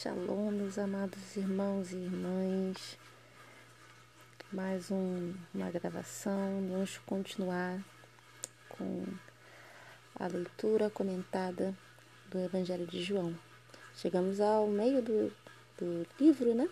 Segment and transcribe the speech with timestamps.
[0.00, 2.96] Shalom, meus amados irmãos e irmãs.
[4.52, 6.64] Mais um, uma gravação.
[6.70, 7.82] Vamos continuar
[8.68, 9.04] com
[10.14, 11.76] a leitura comentada
[12.30, 13.36] do Evangelho de João.
[13.96, 15.32] Chegamos ao meio do,
[15.76, 16.68] do livro, né?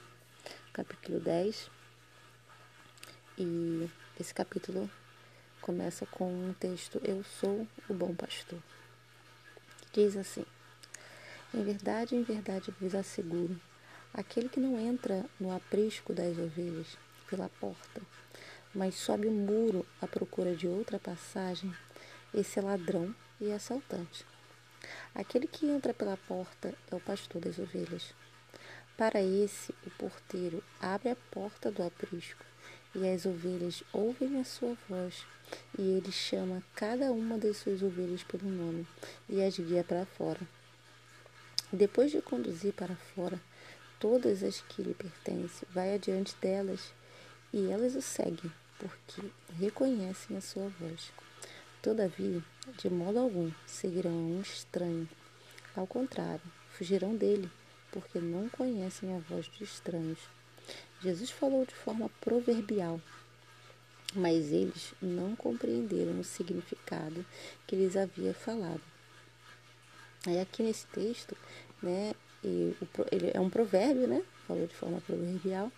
[0.73, 1.69] Capítulo 10.
[3.39, 3.91] E
[4.21, 4.89] esse capítulo
[5.61, 8.61] começa com um texto: Eu sou o bom pastor.
[9.93, 10.47] Diz assim.
[11.55, 13.59] Em verdade, em verdade vos asseguro:
[14.13, 16.99] aquele que não entra no aprisco das ovelhas
[17.31, 18.03] pela porta,
[18.75, 21.73] mas sobe o muro à procura de outra passagem,
[22.35, 24.27] esse é ladrão e assaltante.
[25.15, 28.15] Aquele que entra pela porta é o pastor das ovelhas.
[28.97, 32.45] Para esse, o porteiro abre a porta do aprisco,
[32.95, 35.27] e as ovelhas ouvem a sua voz,
[35.79, 38.87] e ele chama cada uma das suas ovelhas pelo nome
[39.29, 40.41] e as guia para fora.
[41.73, 43.41] Depois de conduzir para fora
[43.99, 46.93] todas as que lhe pertencem, vai adiante delas
[47.53, 49.23] e elas o seguem, porque
[49.59, 51.11] reconhecem a sua voz.
[51.83, 52.43] Todavia,
[52.79, 55.09] de modo algum, seguirão um estranho.
[55.75, 57.51] Ao contrário, fugirão dele,
[57.91, 60.19] porque não conhecem a voz de estranhos.
[61.03, 63.01] Jesus falou de forma proverbial,
[64.15, 67.25] mas eles não compreenderam o significado
[67.67, 68.96] que lhes havia falado.
[70.27, 71.37] Aí aqui nesse texto,
[71.81, 72.75] né, e
[73.13, 75.71] ele é um provérbio, né, falou de forma proverbial,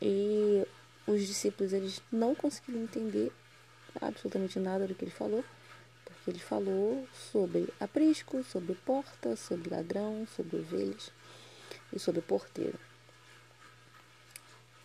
[0.00, 0.66] e
[1.06, 3.30] os discípulos eles não conseguiram entender
[4.00, 5.44] absolutamente nada do que ele falou,
[6.04, 11.12] porque ele falou sobre aprisco, sobre porta, sobre ladrão, sobre ovelhas
[11.92, 12.78] e sobre porteiro.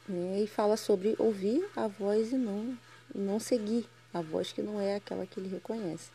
[0.07, 2.77] Né, e fala sobre ouvir a voz e não,
[3.13, 6.11] não seguir a voz que não é aquela que ele reconhece.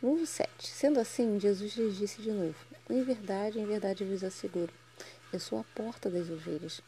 [0.00, 0.48] No 7.
[0.60, 2.54] Sendo assim, Jesus lhes disse de novo:
[2.88, 4.72] Em verdade, em verdade vos asseguro,
[5.32, 6.80] eu sou a porta das ovelhas.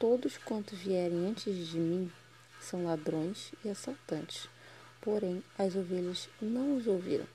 [0.00, 2.10] Todos quantos vierem antes de mim
[2.58, 4.48] são ladrões e assaltantes,
[5.00, 7.26] porém as ovelhas não os ouviram.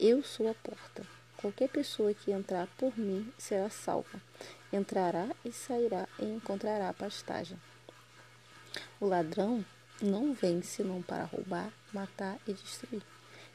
[0.00, 1.06] Eu sou a porta.
[1.36, 4.20] Qualquer pessoa que entrar por mim será salva.
[4.72, 7.56] Entrará e sairá e encontrará pastagem.
[8.98, 9.64] O ladrão
[10.02, 13.02] não vem senão para roubar, matar e destruir.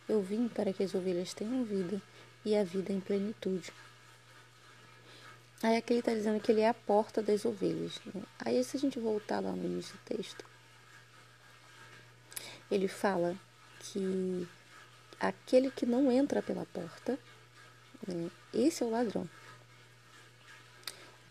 [0.08, 2.02] Eu vim para que as ovelhas tenham vida
[2.46, 3.72] e a vida em plenitude.
[5.62, 8.02] Aí aqui ele está dizendo que ele é a porta das ovelhas.
[8.06, 8.22] Né?
[8.44, 10.46] Aí se a gente voltar lá no início do texto,
[12.70, 13.38] ele fala
[13.80, 14.48] que
[15.20, 17.18] aquele que não entra pela porta,
[18.06, 19.30] né, esse é o ladrão.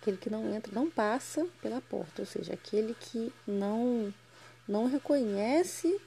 [0.01, 4.13] Aquele que não entra, não passa pela porta, ou seja, aquele que não,
[4.67, 6.01] não reconhece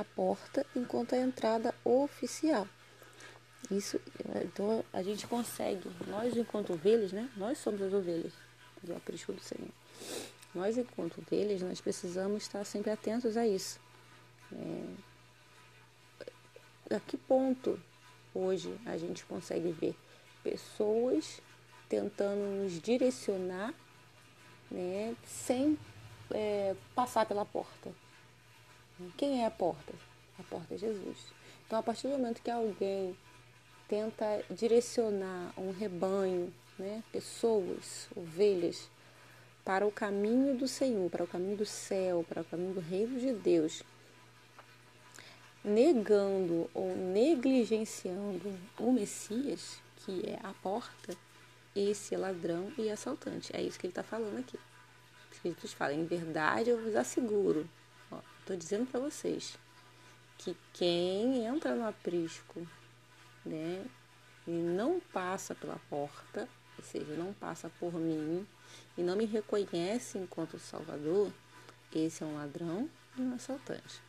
[0.00, 2.66] a porta enquanto a entrada oficial.
[3.70, 4.00] Isso,
[4.44, 7.30] então a gente consegue, nós enquanto ovelhas, né?
[7.36, 8.32] Nós somos as ovelhas
[8.82, 9.68] do aprisco do Senhor.
[10.54, 13.78] Nós enquanto ovelhas, nós precisamos estar sempre atentos a isso.
[14.52, 14.84] É,
[16.96, 17.78] a que ponto
[18.34, 19.94] hoje a gente consegue ver
[20.42, 21.40] pessoas
[21.88, 23.72] tentando nos direcionar,
[24.70, 25.14] né?
[25.24, 25.78] Sem
[26.32, 27.92] é, passar pela porta.
[29.16, 29.92] Quem é a porta?
[30.38, 31.18] A porta é Jesus.
[31.66, 33.16] Então, a partir do momento que alguém
[33.88, 38.90] tenta direcionar um rebanho, né, pessoas, ovelhas,
[39.64, 43.20] para o caminho do Senhor, para o caminho do céu, para o caminho do reino
[43.20, 43.82] de Deus,
[45.62, 51.14] negando ou negligenciando o Messias, que é a porta,
[51.76, 53.54] esse é ladrão e assaltante.
[53.54, 54.58] É isso que ele está falando aqui.
[55.30, 57.68] Os Espíritos falam, em verdade eu vos asseguro,
[58.50, 59.56] Estou dizendo para vocês
[60.36, 62.66] que quem entra no aprisco,
[63.46, 63.86] né,
[64.44, 68.44] e não passa pela porta, ou seja, não passa por mim
[68.98, 71.30] e não me reconhece enquanto Salvador,
[71.94, 74.02] esse é um ladrão e um assaltante.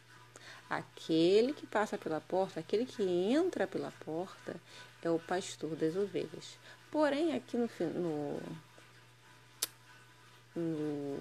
[0.68, 4.60] Aquele que passa pela porta, aquele que entra pela porta,
[5.04, 6.58] é o pastor das ovelhas.
[6.90, 8.42] Porém, aqui no, no,
[10.56, 11.20] no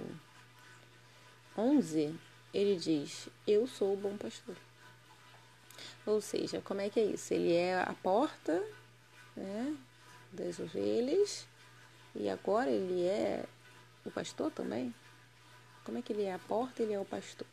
[1.55, 2.19] 11,
[2.53, 4.57] ele diz: Eu sou o bom pastor.
[6.07, 7.33] Ou seja, como é que é isso?
[7.33, 8.63] Ele é a porta
[9.37, 9.77] né,
[10.33, 11.47] das ovelhas
[12.15, 13.45] e agora ele é
[14.05, 14.95] o pastor também?
[15.85, 16.83] Como é que ele é a porta?
[16.83, 17.47] Ele é o pastor.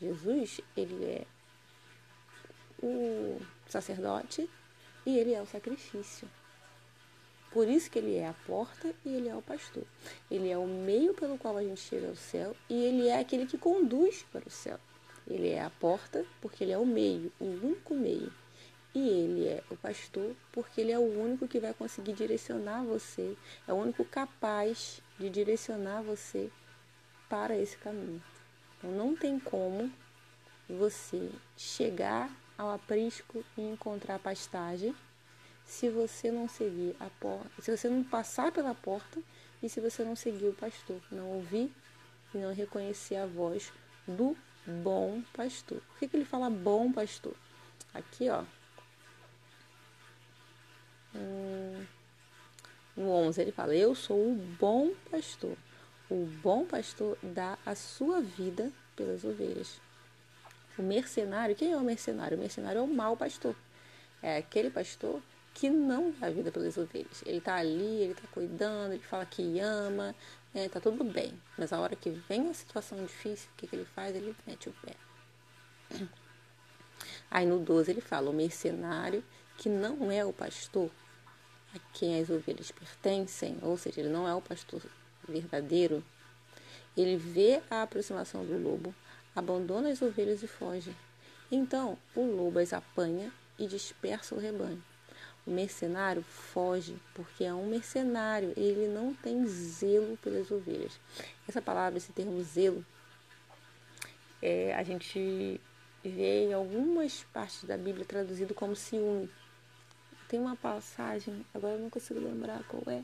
[0.00, 1.26] Jesus, ele é
[2.82, 4.48] o sacerdote
[5.06, 6.28] e ele é o sacrifício.
[7.54, 9.84] Por isso que ele é a porta e ele é o pastor.
[10.28, 13.46] Ele é o meio pelo qual a gente chega ao céu e ele é aquele
[13.46, 14.76] que conduz para o céu.
[15.24, 18.32] Ele é a porta porque ele é o meio, o único meio.
[18.92, 23.36] E ele é o pastor porque ele é o único que vai conseguir direcionar você,
[23.68, 26.50] é o único capaz de direcionar você
[27.28, 28.22] para esse caminho.
[28.78, 29.92] Então não tem como
[30.68, 32.28] você chegar
[32.58, 34.92] ao aprisco e encontrar pastagem
[35.66, 39.20] se você não seguir a porta, se você não passar pela porta
[39.62, 41.72] e se você não seguir o pastor, não ouvir
[42.34, 43.72] e não reconhecer a voz
[44.06, 45.80] do bom pastor.
[45.80, 47.34] Por que, que ele fala bom pastor?
[47.92, 48.44] Aqui, ó.
[51.14, 51.86] Hum,
[52.96, 55.56] no 11 ele fala: Eu sou o bom pastor.
[56.10, 59.80] O bom pastor dá a sua vida pelas ovelhas.
[60.76, 62.36] O mercenário, quem é o mercenário?
[62.36, 63.54] O mercenário é o mau pastor.
[64.20, 65.22] É aquele pastor
[65.54, 67.22] que não dá vida pelas ovelhas.
[67.24, 70.14] Ele está ali, ele está cuidando, ele fala que ama,
[70.52, 71.32] é, tá tudo bem.
[71.56, 74.14] Mas a hora que vem a situação difícil, o que, que ele faz?
[74.16, 74.96] Ele mete o pé.
[77.30, 79.24] Aí no 12 ele fala: o mercenário
[79.56, 80.90] que não é o pastor
[81.74, 84.82] a quem as ovelhas pertencem, ou seja, ele não é o pastor
[85.28, 86.04] verdadeiro,
[86.96, 88.94] ele vê a aproximação do lobo,
[89.34, 90.94] abandona as ovelhas e foge.
[91.50, 94.82] Então o lobo as apanha e dispersa o rebanho.
[95.46, 100.98] O mercenário foge porque é um mercenário, ele não tem zelo pelas ovelhas.
[101.46, 102.84] Essa palavra, esse termo zelo,
[104.40, 105.60] é, a gente
[106.02, 109.28] vê em algumas partes da Bíblia traduzido como ciúme.
[110.28, 113.02] Tem uma passagem, agora eu não consigo lembrar qual é,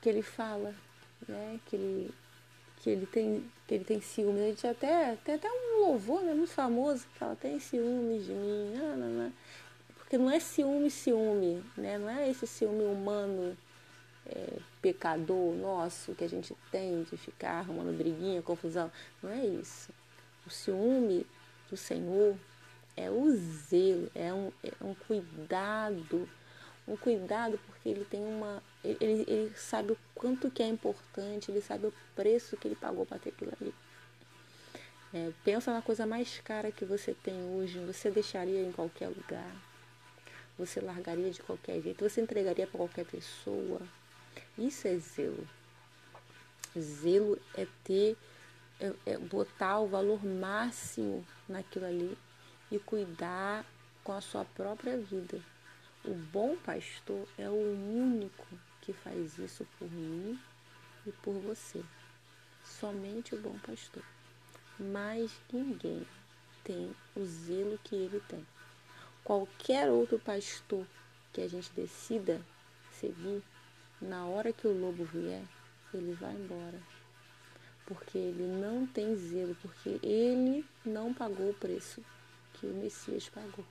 [0.00, 0.74] que ele fala,
[1.28, 2.14] né, que ele
[2.80, 4.40] que ele tem que ele tem ciúmes.
[4.40, 8.32] A gente até tem até um louvor, né, muito famoso, que ela tem ciúmes de
[8.32, 8.72] mim.
[10.08, 13.54] Porque não é ciúme, ciúme, né, não é esse ciúme humano
[14.24, 18.90] é, pecador nosso que a gente tem de ficar arrumando briguinha, confusão,
[19.22, 19.92] não é isso.
[20.46, 21.26] O ciúme
[21.68, 22.34] do Senhor
[22.96, 26.26] é o zelo, é um, é um cuidado,
[26.88, 28.62] um cuidado porque ele tem uma.
[28.82, 33.04] Ele, ele sabe o quanto que é importante, ele sabe o preço que ele pagou
[33.04, 33.74] para ter aquilo ali.
[35.12, 39.67] É, pensa na coisa mais cara que você tem hoje, você deixaria em qualquer lugar,
[40.58, 43.80] você largaria de qualquer jeito, você entregaria para qualquer pessoa.
[44.58, 45.48] Isso é zelo.
[46.76, 48.16] Zelo é ter,
[48.80, 52.18] é, é botar o valor máximo naquilo ali
[52.70, 53.64] e cuidar
[54.02, 55.40] com a sua própria vida.
[56.04, 58.46] O bom pastor é o único
[58.80, 60.38] que faz isso por mim
[61.06, 61.82] e por você.
[62.64, 64.02] Somente o bom pastor.
[64.78, 66.06] Mas ninguém
[66.64, 68.46] tem o zelo que ele tem.
[69.28, 70.86] Qualquer outro pastor
[71.34, 72.40] que a gente decida
[72.98, 73.42] seguir,
[74.00, 75.42] na hora que o lobo vier,
[75.92, 76.80] ele vai embora.
[77.84, 82.02] Porque ele não tem zelo, porque ele não pagou o preço
[82.54, 83.66] que o Messias pagou.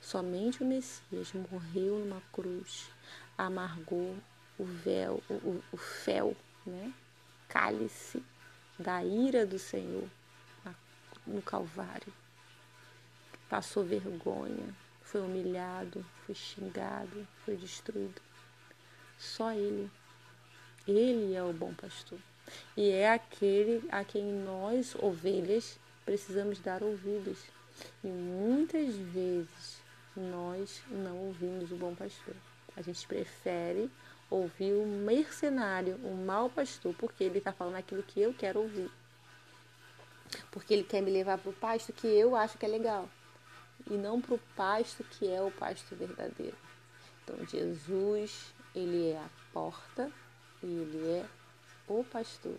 [0.00, 2.90] Somente o Messias morreu numa cruz,
[3.38, 4.16] amargou
[4.58, 6.36] o véu, o, o, fel,
[6.66, 6.92] né?
[7.48, 8.20] cálice
[8.76, 10.08] da ira do Senhor
[11.24, 12.12] no Calvário.
[13.54, 18.20] Passou vergonha, foi humilhado, foi xingado, foi destruído.
[19.16, 19.88] Só Ele.
[20.88, 22.18] Ele é o bom pastor.
[22.76, 27.38] E é aquele a quem nós, ovelhas, precisamos dar ouvidos.
[28.02, 29.80] E muitas vezes
[30.16, 32.34] nós não ouvimos o bom pastor.
[32.76, 33.88] A gente prefere
[34.28, 38.90] ouvir o mercenário, o mau pastor, porque ele está falando aquilo que eu quero ouvir.
[40.50, 43.08] Porque ele quer me levar para o pasto que eu acho que é legal.
[43.90, 46.56] E não para o pasto que é o pasto verdadeiro.
[47.22, 50.10] Então, Jesus, ele é a porta
[50.62, 51.26] e ele é
[51.88, 52.58] o pastor.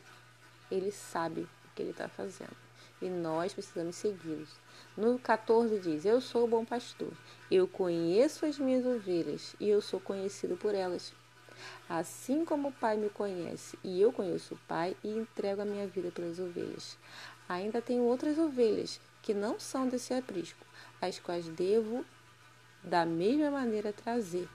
[0.71, 2.55] Ele sabe o que ele está fazendo.
[3.01, 4.49] E nós precisamos segui-los.
[4.95, 7.11] No 14 diz: Eu sou o bom pastor,
[7.51, 11.13] eu conheço as minhas ovelhas e eu sou conhecido por elas.
[11.87, 15.87] Assim como o Pai me conhece e eu conheço o Pai e entrego a minha
[15.87, 16.97] vida pelas ovelhas.
[17.47, 20.64] Ainda tenho outras ovelhas que não são desse aprisco,
[21.07, 22.05] as quais devo
[22.83, 24.47] da mesma maneira trazer.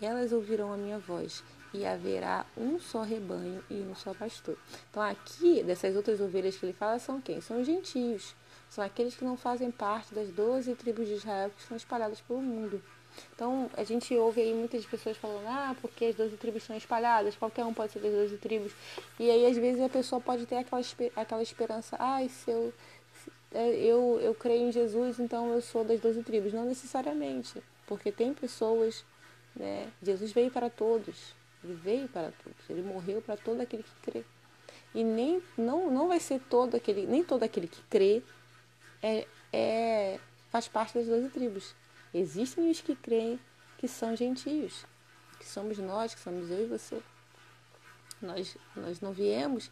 [0.00, 1.42] Elas ouvirão a minha voz
[1.72, 4.56] e haverá um só rebanho e um só pastor.
[4.90, 7.40] Então, aqui, dessas outras ovelhas que ele fala, são quem?
[7.40, 8.34] São os gentios.
[8.68, 12.40] São aqueles que não fazem parte das doze tribos de Israel que estão espalhadas pelo
[12.40, 12.82] mundo.
[13.34, 17.36] Então, a gente ouve aí muitas pessoas falando, ah, porque as doze tribos são espalhadas,
[17.36, 18.72] qualquer um pode ser das doze tribos.
[19.18, 20.82] E aí, às vezes, a pessoa pode ter aquela,
[21.16, 22.72] aquela esperança, ah, se eu,
[23.60, 26.52] eu, eu creio em Jesus, então eu sou das doze tribos.
[26.52, 29.04] Não necessariamente, porque tem pessoas,
[29.54, 29.90] né?
[30.02, 34.24] Jesus veio para todos, ele veio para todos, ele morreu para todo aquele que crê.
[34.94, 38.22] E nem, não, não vai ser todo aquele, nem todo aquele que crê
[39.02, 41.74] é, é, faz parte das doze tribos.
[42.14, 43.40] Existem os que creem
[43.78, 44.84] que são gentios,
[45.38, 47.02] que somos nós, que somos eu e você.
[48.20, 49.70] Nós, nós não viemos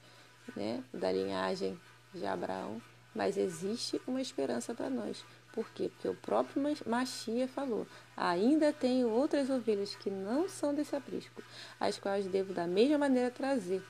[0.56, 1.78] né, da linhagem
[2.12, 2.82] de Abraão,
[3.14, 5.24] mas existe uma esperança para nós.
[5.52, 5.90] Por quê?
[5.90, 7.86] Porque o próprio Machia falou:
[8.16, 11.42] ainda tenho outras ovelhas que não são desse aprisco,
[11.78, 13.82] as quais devo da mesma maneira trazer.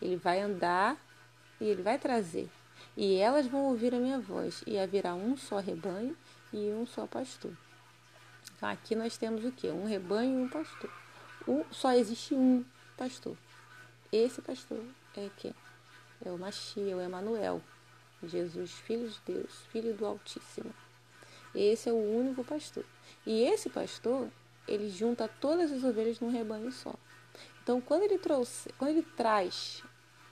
[0.00, 0.96] Ele vai andar
[1.60, 2.48] e ele vai trazer.
[2.96, 6.16] E elas vão ouvir a minha voz, e haverá um só rebanho
[6.52, 7.52] e um só pastor.
[8.56, 9.68] Então, aqui nós temos o quê?
[9.68, 10.90] Um rebanho e um pastor.
[11.46, 12.64] O, só existe um
[12.96, 13.36] pastor.
[14.12, 14.82] Esse pastor
[15.16, 15.54] é quem?
[16.24, 17.62] É o Machia, o Emanuel.
[18.22, 20.72] Jesus, filho de Deus, filho do Altíssimo.
[21.54, 22.84] Esse é o único pastor.
[23.26, 24.28] E esse pastor,
[24.68, 26.94] ele junta todas as ovelhas num rebanho só.
[27.62, 29.82] Então, quando ele trouxe, quando ele traz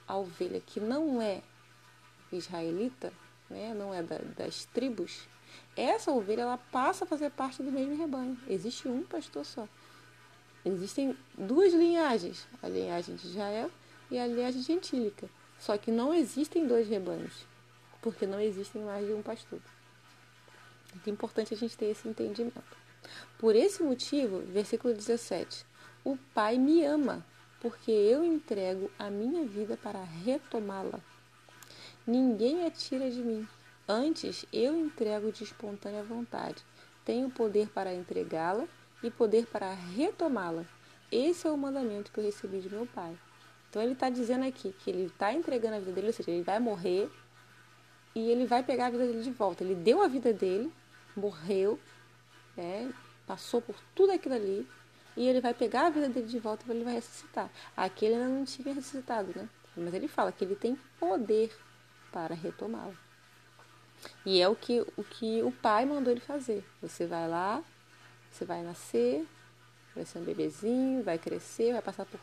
[0.07, 1.41] a ovelha que não é
[2.31, 3.11] israelita,
[3.49, 5.27] né, não é da, das tribos,
[5.75, 8.37] essa ovelha ela passa a fazer parte do mesmo rebanho.
[8.47, 9.67] Existe um pastor só.
[10.65, 13.71] Existem duas linhagens, a linhagem de Israel
[14.11, 15.29] e a linhagem gentílica.
[15.57, 17.45] Só que não existem dois rebanhos,
[18.01, 19.59] porque não existem mais de um pastor.
[21.05, 22.77] É importante a gente ter esse entendimento.
[23.37, 25.65] Por esse motivo, versículo 17:
[26.03, 27.25] O Pai me ama,
[27.59, 30.99] porque eu entrego a minha vida para retomá-la.
[32.05, 33.47] Ninguém a tira de mim.
[33.87, 36.63] Antes, eu entrego de espontânea vontade.
[37.05, 38.67] Tenho poder para entregá-la
[39.01, 40.65] e poder para retomá-la.
[41.11, 43.17] Esse é o mandamento que eu recebi de meu Pai.
[43.69, 46.43] Então ele está dizendo aqui que ele está entregando a vida dele, ou seja, ele
[46.43, 47.09] vai morrer
[48.19, 49.63] e ele vai pegar a vida dele de volta.
[49.63, 50.71] Ele deu a vida dele,
[51.15, 51.79] morreu,
[52.55, 52.91] né,
[53.25, 54.67] passou por tudo aquilo ali
[55.15, 57.49] e ele vai pegar a vida dele de volta e ele vai ressuscitar.
[57.75, 59.47] Aqui ele ainda não tinha ressuscitado, né?
[59.75, 61.55] Mas ele fala que ele tem poder
[62.11, 62.97] para retomá-lo.
[64.25, 66.63] E é o que, o que o pai mandou ele fazer.
[66.81, 67.63] Você vai lá,
[68.31, 69.25] você vai nascer,
[69.95, 72.19] vai ser um bebezinho, vai crescer, vai passar por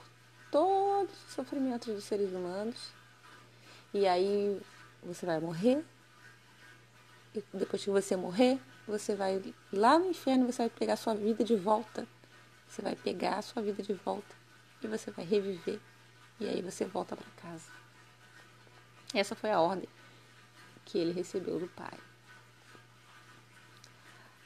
[0.50, 2.90] todos os sofrimentos dos seres humanos.
[3.92, 4.60] E aí
[5.06, 5.84] você vai morrer.
[7.34, 11.44] E depois que você morrer, você vai lá no inferno, você vai pegar sua vida
[11.44, 12.06] de volta.
[12.68, 14.34] Você vai pegar a sua vida de volta
[14.82, 15.80] e você vai reviver.
[16.40, 17.70] E aí você volta para casa.
[19.14, 19.88] Essa foi a ordem
[20.84, 21.98] que ele recebeu do Pai.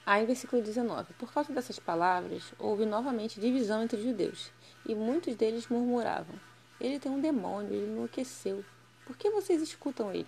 [0.04, 4.50] Aí, versículo 19: Por causa dessas palavras, houve novamente divisão entre os judeus,
[4.86, 6.34] e muitos deles murmuravam:
[6.80, 8.64] Ele tem um demônio, ele enlouqueceu.
[9.04, 10.26] Por que vocês escutam ele?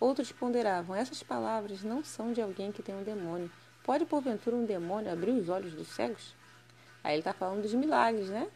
[0.00, 3.50] Outros ponderavam: Essas palavras não são de alguém que tem um demônio.
[3.82, 6.34] Pode, porventura, um demônio abrir os olhos dos cegos?
[7.02, 8.48] Aí ele está falando dos milagres, né?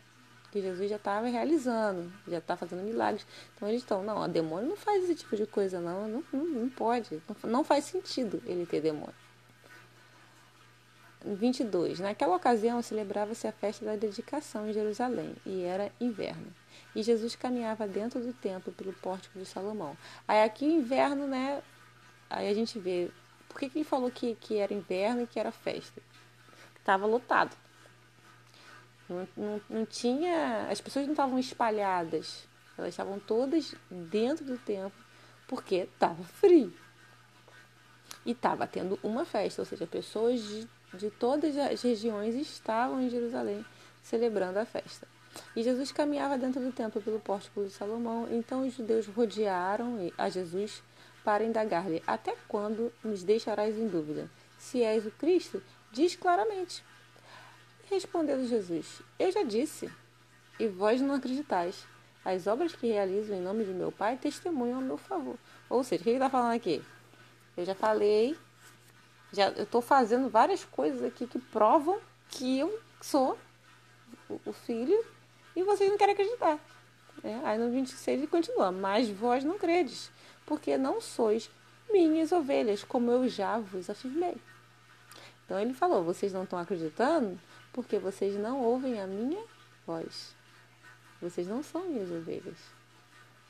[0.51, 3.27] Que Jesus já estava realizando, já está fazendo milagres.
[3.57, 6.07] Então eles estão: Não, o demônio não faz esse tipo de coisa, não.
[6.07, 7.23] Não, não, não pode.
[7.29, 9.15] Não, não faz sentido ele ter demônio.
[11.25, 12.01] 22.
[12.01, 16.53] Naquela ocasião celebrava-se a festa da dedicação em Jerusalém, e era inverno.
[16.95, 19.97] E Jesus caminhava dentro do templo pelo pórtico de Salomão.
[20.27, 21.63] Aí aqui inverno, né?
[22.29, 23.11] Aí a gente vê.
[23.49, 26.01] Por que, que ele falou que, que era inverno e que era festa?
[26.79, 27.57] Estava lotado.
[29.09, 30.69] Não, não, não tinha.
[30.71, 32.47] As pessoas não estavam espalhadas.
[32.77, 34.93] Elas estavam todas dentro do templo
[35.47, 36.73] porque estava frio.
[38.25, 43.09] E estava tendo uma festa, ou seja, pessoas de de todas as regiões estavam em
[43.09, 43.65] Jerusalém
[44.03, 45.07] celebrando a festa.
[45.55, 48.29] E Jesus caminhava dentro do templo pelo pórtico de Salomão.
[48.31, 50.83] Então os judeus rodearam a Jesus
[51.25, 54.31] para indagar-lhe: Até quando nos deixarás em dúvida?
[54.59, 56.85] Se és o Cristo, diz claramente.
[57.91, 59.91] Respondeu Jesus: Eu já disse,
[60.59, 61.87] e vós não acreditais.
[62.25, 65.37] As obras que realizo em nome de meu Pai testemunham a meu favor.
[65.69, 66.81] Ou seja, o que ele está falando aqui?
[67.57, 68.37] Eu já falei
[69.33, 71.99] já eu estou fazendo várias coisas aqui que provam
[72.29, 73.39] que eu sou
[74.45, 75.05] o, filho
[75.55, 76.59] e vocês não querem acreditar.
[77.23, 80.11] É, aí no 26 ele continua, mas vós não credes,
[80.47, 81.51] porque não sois
[81.91, 84.37] minhas ovelhas, como eu já vos afirmei.
[85.45, 87.39] Então ele falou, vocês não estão acreditando
[87.73, 89.43] porque vocês não ouvem a minha
[89.87, 90.35] voz.
[91.21, 92.59] Vocês não são minhas ovelhas.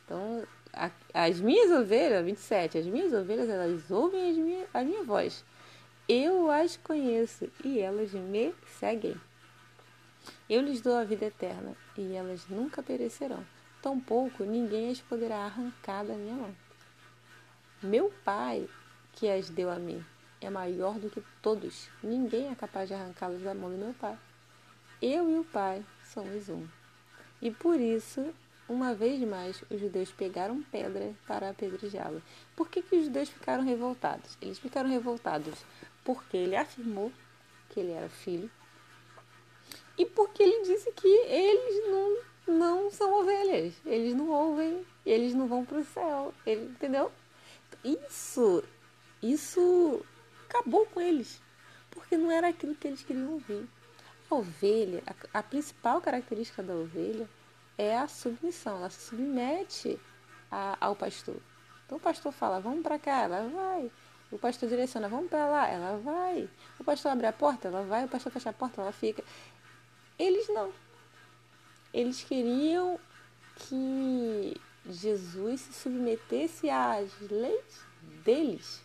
[0.04, 5.02] Então, a, as minhas ovelhas, 27, as minhas ovelhas, elas ouvem as minha, a minha
[5.02, 5.44] voz.
[6.09, 9.18] Eu as conheço e elas me seguem.
[10.49, 13.45] Eu lhes dou a vida eterna e elas nunca perecerão.
[13.81, 16.55] Tampouco ninguém as poderá arrancar da minha mão.
[17.83, 18.69] Meu Pai,
[19.13, 20.05] que as deu a mim,
[20.41, 21.89] é maior do que todos.
[22.03, 24.17] Ninguém é capaz de arrancá-las da mão do meu Pai.
[25.01, 26.67] Eu e o Pai somos um.
[27.41, 28.33] E por isso,
[28.69, 32.23] uma vez mais, os judeus pegaram pedra para apedrejá-lo.
[32.55, 34.39] Por que, que os judeus ficaram revoltados?
[34.41, 35.65] Eles ficaram revoltados
[36.05, 37.13] porque ele afirmou
[37.69, 38.51] que ele era filho
[39.97, 45.47] e porque ele disse que eles não, não são ovelhas, eles não ouvem, eles não
[45.47, 47.13] vão para o céu, ele, entendeu?
[47.85, 48.63] Isso,
[49.23, 50.05] isso
[50.49, 51.41] acabou com eles,
[51.91, 53.69] porque não era aquilo que eles queriam ouvir.
[54.31, 57.29] A ovelha, a, a principal característica da ovelha
[57.77, 59.99] é a submissão, ela se submete
[60.51, 61.37] a, ao pastor.
[61.85, 63.91] Então o pastor fala, vamos para cá, ela vai.
[64.31, 66.49] O pastor direciona, vamos para lá, ela vai.
[66.81, 68.07] O pastor abre a porta, ela vai.
[68.07, 69.23] O pastor fecha a porta, ela fica.
[70.19, 70.73] Eles não.
[71.92, 72.99] Eles queriam
[73.57, 74.57] que
[74.88, 77.85] Jesus se submetesse às leis
[78.25, 78.83] deles.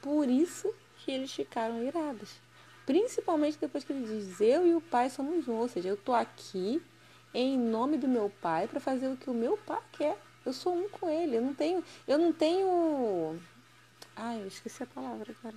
[0.00, 2.40] Por isso que eles ficaram irados.
[2.84, 5.54] Principalmente depois que ele diz: Eu e o Pai somos um.
[5.54, 6.82] Ou seja, eu estou aqui
[7.32, 10.18] em nome do meu Pai para fazer o que o meu Pai quer.
[10.44, 11.36] Eu sou um com ele.
[11.36, 11.84] Eu não tenho.
[12.06, 13.40] Eu não tenho.
[14.16, 15.56] Ai, eu esqueci a palavra agora.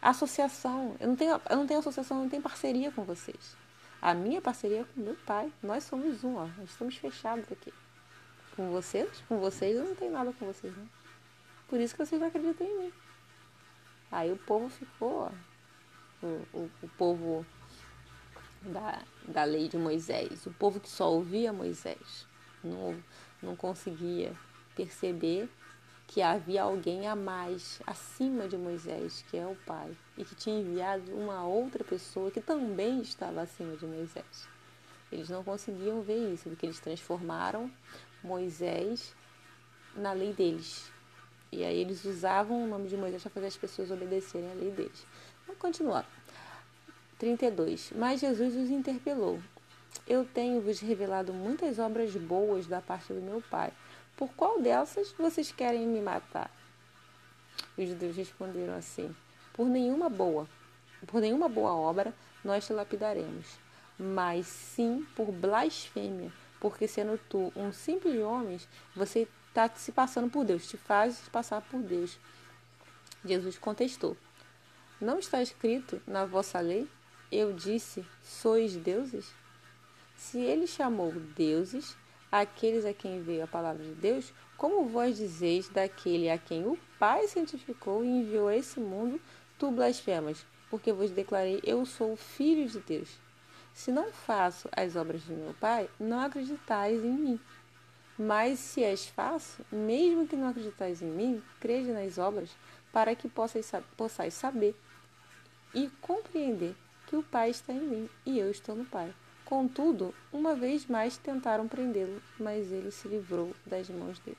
[0.00, 0.96] Associação.
[0.98, 3.56] Eu não tenho, eu não tenho associação, eu não tenho parceria com vocês.
[4.00, 5.52] A minha parceria é com meu pai.
[5.62, 6.46] Nós somos um, ó.
[6.58, 7.72] Nós estamos fechados aqui.
[8.56, 10.86] Com vocês, com vocês eu não tenho nada com vocês, né?
[11.68, 12.92] Por isso que vocês não acreditam em mim.
[14.10, 15.30] Aí o povo ficou, ó,
[16.22, 17.46] o, o, o povo
[18.62, 22.26] da, da lei de Moisés, o povo que só ouvia Moisés,
[22.62, 23.00] não,
[23.40, 24.32] não conseguia
[24.74, 25.48] perceber
[26.06, 30.60] que havia alguém a mais acima de Moisés, que é o Pai, e que tinha
[30.60, 34.46] enviado uma outra pessoa que também estava acima de Moisés.
[35.10, 37.70] Eles não conseguiam ver isso, porque eles transformaram
[38.22, 39.14] Moisés
[39.96, 40.92] na lei deles.
[41.50, 44.70] E aí eles usavam o nome de Moisés para fazer as pessoas obedecerem à lei
[44.70, 45.06] deles.
[45.46, 46.06] Vamos continuar.
[47.18, 47.92] 32.
[47.96, 49.40] Mas Jesus os interpelou.
[50.06, 53.72] Eu tenho-vos revelado muitas obras boas da parte do meu Pai.
[54.18, 56.50] Por qual dessas vocês querem me matar?
[57.76, 59.14] Os judeus responderam assim:
[59.52, 60.48] Por nenhuma boa,
[61.06, 62.14] por nenhuma boa obra
[62.44, 63.58] nós te lapidaremos,
[63.98, 68.60] mas sim por blasfêmia, porque sendo tu um simples homem,
[68.94, 72.18] você está se passando por Deus, te faz passar por Deus.
[73.24, 74.16] Jesus contestou:
[75.00, 76.88] Não está escrito na vossa lei?
[77.30, 79.34] Eu disse: Sois deuses?
[80.16, 81.96] Se ele chamou deuses
[82.30, 86.78] aqueles a quem veio a palavra de Deus, como vós dizeis daquele a quem o
[86.98, 89.20] Pai santificou e enviou a esse mundo,
[89.60, 93.10] tu blasfemas, porque vos declarei, eu sou Filho de Deus.
[93.74, 97.40] Se não faço as obras de meu Pai, não acreditais em mim.
[98.18, 102.50] Mas se as faço, mesmo que não acreditais em mim, crede nas obras,
[102.90, 104.74] para que possais, possais saber
[105.74, 106.74] e compreender
[107.06, 109.14] que o Pai está em mim e eu estou no Pai.
[109.44, 114.38] Contudo, uma vez mais tentaram prendê-lo, mas ele se livrou das mãos dele.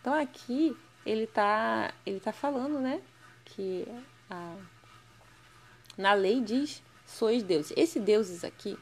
[0.00, 3.00] Então aqui ele está ele tá falando, né,
[3.44, 3.86] que
[4.30, 4.56] a,
[5.96, 7.72] na lei diz sois deuses.
[7.76, 8.78] Esse deuses aqui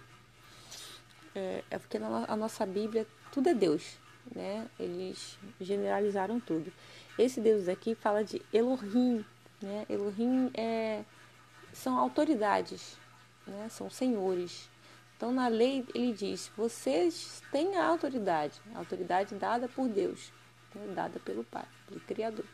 [1.34, 3.98] é, é porque na a nossa Bíblia tudo é Deus,
[4.34, 4.66] né?
[4.78, 6.72] Eles generalizaram tudo.
[7.18, 9.24] Esse Deus aqui fala de Elohim,
[9.60, 9.86] né?
[9.88, 11.04] Elohim é,
[11.72, 12.96] são autoridades,
[13.46, 13.68] né?
[13.68, 14.68] São senhores.
[15.16, 20.32] Então, na lei, ele diz: vocês têm a autoridade, a autoridade dada por Deus,
[20.74, 20.92] né?
[20.94, 22.44] dada pelo Pai, pelo Criador.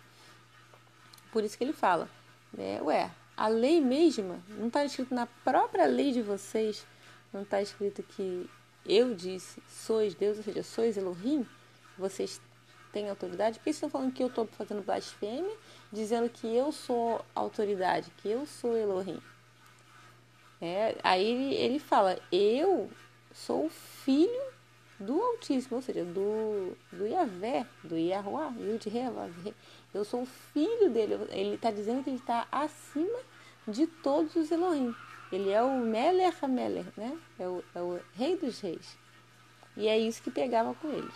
[1.33, 2.09] Por isso que ele fala:
[2.53, 2.81] né?
[2.83, 6.87] ué, a lei mesma, não está escrito na própria lei de vocês,
[7.33, 8.49] não está escrito que
[8.85, 11.47] eu disse, sois Deus, ou seja, sois Elohim,
[11.97, 12.41] vocês
[12.93, 13.59] têm autoridade?
[13.59, 15.57] Por que estão falando que eu estou fazendo blasfêmia,
[15.91, 19.21] dizendo que eu sou autoridade, que eu sou Elohim?
[20.61, 22.91] É, aí ele, ele fala, eu
[23.33, 24.52] sou filho
[25.03, 28.53] do Altíssimo, ou seja, do, do Yahvé, do Yahuá,
[29.93, 31.15] eu sou o filho dele.
[31.31, 33.19] Ele está dizendo que ele está acima
[33.67, 34.95] de todos os Elohim.
[35.31, 37.19] Ele é o Meler Hameler, né?
[37.39, 38.97] É o, é o rei dos reis.
[39.77, 41.15] E é isso que pegava com eles.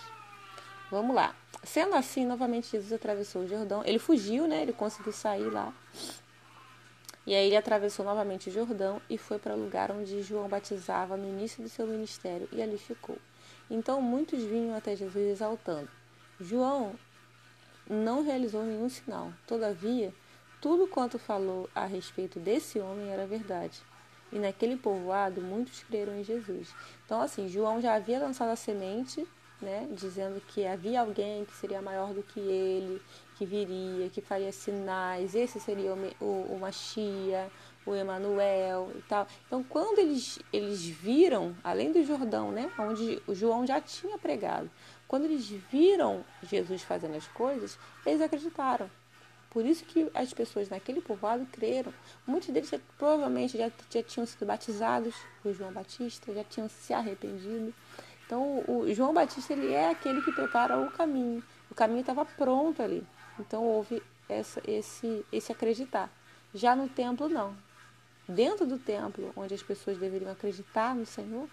[0.91, 1.35] Vamos lá.
[1.63, 3.83] Sendo assim, novamente Jesus atravessou o Jordão.
[3.85, 4.63] Ele fugiu, né?
[4.63, 5.73] Ele conseguiu sair lá
[7.27, 11.17] e aí ele atravessou novamente o Jordão e foi para o lugar onde João batizava
[11.17, 13.19] no início do seu ministério e ali ficou.
[13.71, 15.89] Então muitos vinham até Jesus exaltando.
[16.41, 16.95] João
[17.89, 19.33] não realizou nenhum sinal.
[19.47, 20.13] Todavia,
[20.61, 23.81] tudo quanto falou a respeito desse homem era verdade.
[24.33, 26.75] E naquele povoado muitos creram em Jesus.
[27.05, 29.27] Então, assim, João já havia lançado a semente,
[29.61, 33.01] né, dizendo que havia alguém que seria maior do que ele,
[33.37, 37.51] que viria, que faria sinais, esse seria o, o, o Machia,
[37.87, 39.27] o Emanuel e tal.
[39.47, 44.69] Então, quando eles, eles viram, além do Jordão, né, onde o João já tinha pregado,
[45.07, 48.91] quando eles viram Jesus fazendo as coisas, eles acreditaram.
[49.51, 51.95] Por isso que as pessoas naquele povoado creram.
[52.27, 56.93] Muitos deles já, provavelmente já, já tinham sido batizados por João Batista, já tinham se
[56.93, 57.73] arrependido.
[58.27, 61.43] Então, o João Batista ele é aquele que prepara o caminho.
[61.71, 63.07] O caminho estava pronto ali.
[63.39, 66.11] Então, houve essa, esse, esse acreditar.
[66.53, 67.57] Já no templo, não.
[68.29, 71.49] Dentro do templo, onde as pessoas deveriam acreditar no Senhor,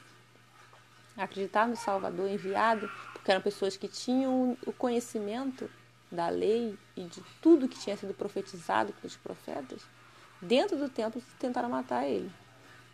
[1.15, 5.69] acreditar no Salvador enviado, porque eram pessoas que tinham o conhecimento
[6.11, 9.81] da lei e de tudo que tinha sido profetizado pelos profetas,
[10.41, 12.31] dentro do templo tentaram matar ele.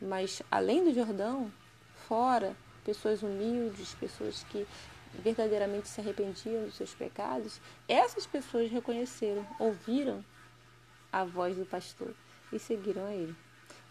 [0.02, 1.52] Mas além do Jordão,
[2.08, 4.68] fora, pessoas humildes, pessoas que
[5.14, 10.24] verdadeiramente se arrependiam dos seus pecados, essas pessoas reconheceram, ouviram
[11.12, 12.14] a voz do pastor
[12.52, 13.36] e seguiram a ele.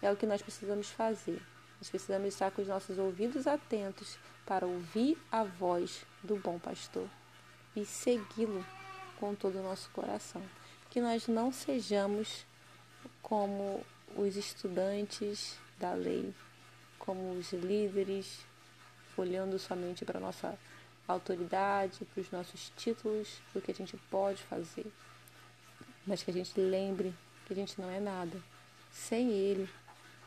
[0.01, 1.41] É o que nós precisamos fazer.
[1.79, 7.07] Nós precisamos estar com os nossos ouvidos atentos para ouvir a voz do bom pastor
[7.75, 8.65] e segui-lo
[9.19, 10.41] com todo o nosso coração.
[10.89, 12.45] Que nós não sejamos
[13.21, 13.85] como
[14.15, 16.33] os estudantes da lei,
[16.97, 18.39] como os líderes,
[19.15, 20.57] olhando somente para a nossa
[21.07, 24.85] autoridade, para os nossos títulos, para o que a gente pode fazer.
[26.05, 27.13] Mas que a gente lembre
[27.45, 28.41] que a gente não é nada.
[28.91, 29.69] Sem Ele,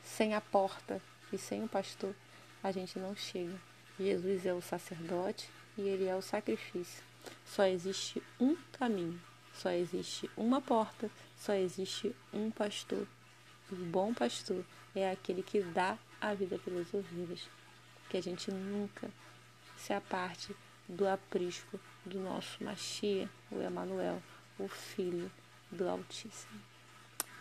[0.02, 1.00] sem a porta
[1.32, 2.14] e sem o pastor,
[2.62, 3.58] a gente não chega.
[3.98, 7.02] Jesus é o sacerdote e Ele é o sacrifício.
[7.44, 9.20] Só existe um caminho,
[9.54, 13.06] só existe uma porta, só existe um pastor.
[13.70, 17.48] O bom pastor é aquele que dá a vida pelas ovelhas.
[18.08, 19.10] Que a gente nunca
[19.76, 20.54] se aparte
[20.88, 24.22] do aprisco do nosso Machia, o Emanuel,
[24.58, 25.30] o Filho
[25.70, 26.60] do Altíssimo.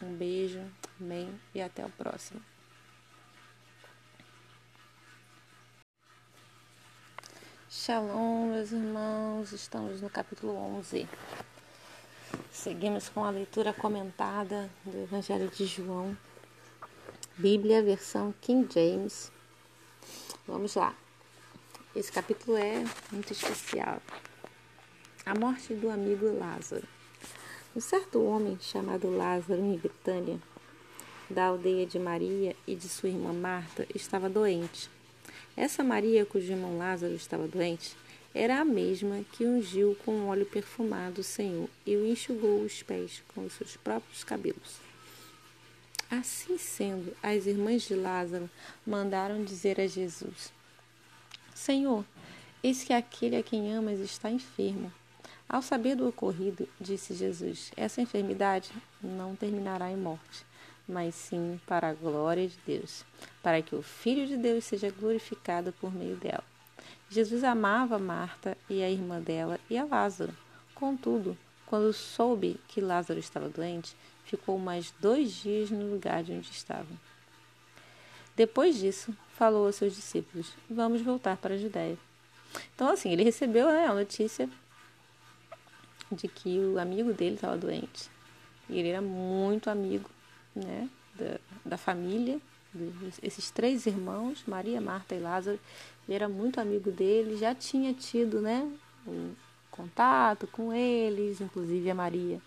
[0.01, 0.63] Um beijo,
[0.99, 2.41] amém e até o próximo.
[7.83, 11.09] Shalom, meus irmãos, estamos no capítulo 11.
[12.51, 16.15] Seguimos com a leitura comentada do Evangelho de João,
[17.35, 19.31] Bíblia, versão King James.
[20.47, 20.95] Vamos lá.
[21.95, 23.99] Esse capítulo é muito especial.
[25.25, 26.87] A morte do amigo Lázaro.
[27.75, 30.39] Um certo homem chamado Lázaro em Betânia,
[31.27, 34.87] da aldeia de Maria e de sua irmã Marta, estava doente.
[35.55, 37.95] Essa Maria, cujo irmão Lázaro estava doente,
[38.33, 43.21] era a mesma que ungiu com óleo perfumado o Senhor e o enxugou os pés
[43.35, 44.79] com os seus próprios cabelos.
[46.09, 48.49] Assim sendo, as irmãs de Lázaro
[48.85, 50.53] mandaram dizer a Jesus:
[51.53, 52.05] Senhor,
[52.63, 54.91] eis que aquele a quem amas está enfermo.
[55.47, 60.50] Ao saber do ocorrido, disse Jesus: Essa enfermidade não terminará em morte
[60.87, 63.05] mas sim para a glória de Deus,
[63.41, 66.43] para que o Filho de Deus seja glorificado por meio dela.
[67.09, 70.33] Jesus amava Marta e a irmã dela e a Lázaro.
[70.73, 76.49] Contudo, quando soube que Lázaro estava doente, ficou mais dois dias no lugar de onde
[76.49, 76.87] estava.
[78.35, 81.97] Depois disso, falou aos seus discípulos: Vamos voltar para a Judéia.
[82.73, 84.49] Então, assim, ele recebeu né, a notícia
[86.11, 88.09] de que o amigo dele estava doente.
[88.69, 90.09] E ele era muito amigo
[90.55, 92.39] né, da, da família,
[93.21, 95.59] esses três irmãos, Maria, Marta e Lázaro,
[96.07, 98.71] ele era muito amigo dele, já tinha tido né,
[99.05, 99.33] um
[99.69, 102.41] contato com eles, inclusive a Maria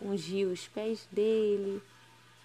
[0.00, 1.82] ungiu os pés dele,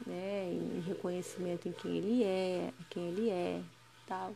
[0.05, 3.61] né, em reconhecimento em quem ele é, quem ele é,
[4.05, 4.35] tal.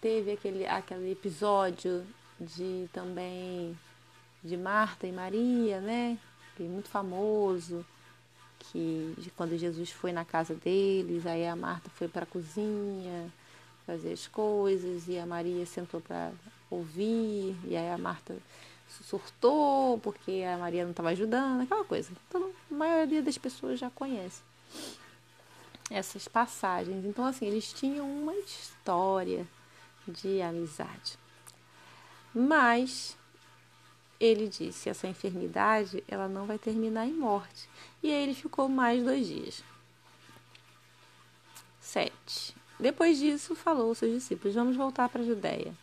[0.00, 2.06] Teve aquele, aquele episódio
[2.38, 3.76] de também
[4.42, 6.18] de Marta e Maria, né,
[6.56, 7.84] que é muito famoso,
[8.70, 13.32] que de quando Jesus foi na casa deles, aí a Marta foi para a cozinha
[13.86, 16.32] fazer as coisas e a Maria sentou para
[16.70, 18.36] ouvir, e aí a Marta
[19.02, 22.10] surtou porque a Maria não estava ajudando, aquela coisa.
[22.28, 24.42] Então, a maioria das pessoas já conhece
[25.90, 27.04] essas passagens.
[27.04, 29.46] Então, assim, eles tinham uma história
[30.06, 31.18] de amizade.
[32.34, 33.16] Mas
[34.24, 37.68] ele disse: essa enfermidade ela não vai terminar em morte.
[38.02, 39.62] E aí ele ficou mais dois dias.
[41.80, 42.54] 7.
[42.78, 45.74] Depois disso, falou aos seus discípulos: Vamos voltar para a Judéia.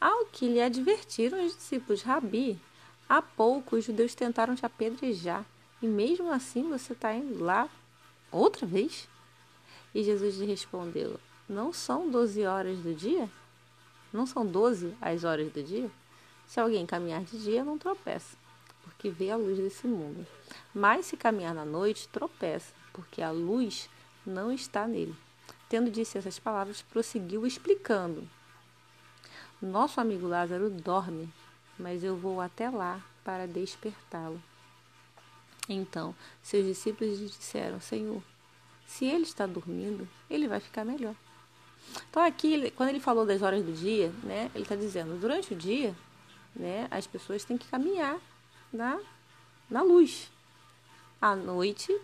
[0.00, 2.58] Ao que lhe advertiram os discípulos: Rabi,
[3.08, 5.44] há pouco os judeus tentaram te apedrejar,
[5.82, 7.68] e mesmo assim você está indo lá
[8.30, 9.08] outra vez?
[9.94, 13.28] E Jesus lhe respondeu: Não são doze horas do dia?
[14.12, 15.90] Não são doze as horas do dia?
[16.46, 18.36] Se alguém caminhar de dia, não tropeça,
[18.82, 20.26] porque vê a luz desse mundo.
[20.74, 23.90] Mas se caminhar na noite, tropeça, porque a luz
[24.24, 25.14] não está nele.
[25.68, 28.28] Tendo dito essas palavras, prosseguiu explicando:
[29.60, 31.28] Nosso amigo Lázaro dorme,
[31.78, 34.40] mas eu vou até lá para despertá-lo.
[35.68, 38.22] Então, seus discípulos lhe disseram: Senhor,
[38.86, 41.14] se ele está dormindo, ele vai ficar melhor.
[42.08, 45.56] Então, aqui, quando ele falou das horas do dia, né, ele está dizendo: durante o
[45.56, 45.94] dia,
[46.56, 48.18] né, as pessoas têm que caminhar
[48.72, 48.98] na,
[49.70, 50.30] na luz.
[51.20, 51.94] À noite,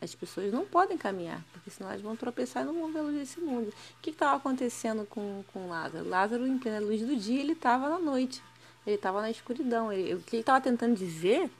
[0.00, 3.02] as pessoas não podem caminhar, porque senão elas vão tropeçar e não vão ver a
[3.02, 3.68] luz desse mundo.
[3.68, 6.08] O que estava acontecendo com, com Lázaro?
[6.08, 8.42] Lázaro, em plena luz do dia, ele estava na noite.
[8.86, 9.92] Ele estava na escuridão.
[9.92, 11.50] Ele, o que ele estava tentando dizer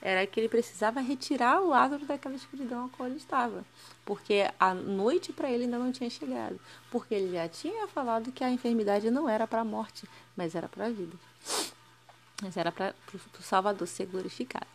[0.00, 3.64] era que ele precisava retirar o Lázaro daquela escuridão a qual ele estava.
[4.04, 6.60] Porque a noite para ele ainda não tinha chegado.
[6.90, 10.68] Porque ele já tinha falado que a enfermidade não era para a morte, mas era
[10.68, 11.16] para a vida.
[12.42, 12.94] Mas era para
[13.38, 14.66] o Salvador ser glorificado.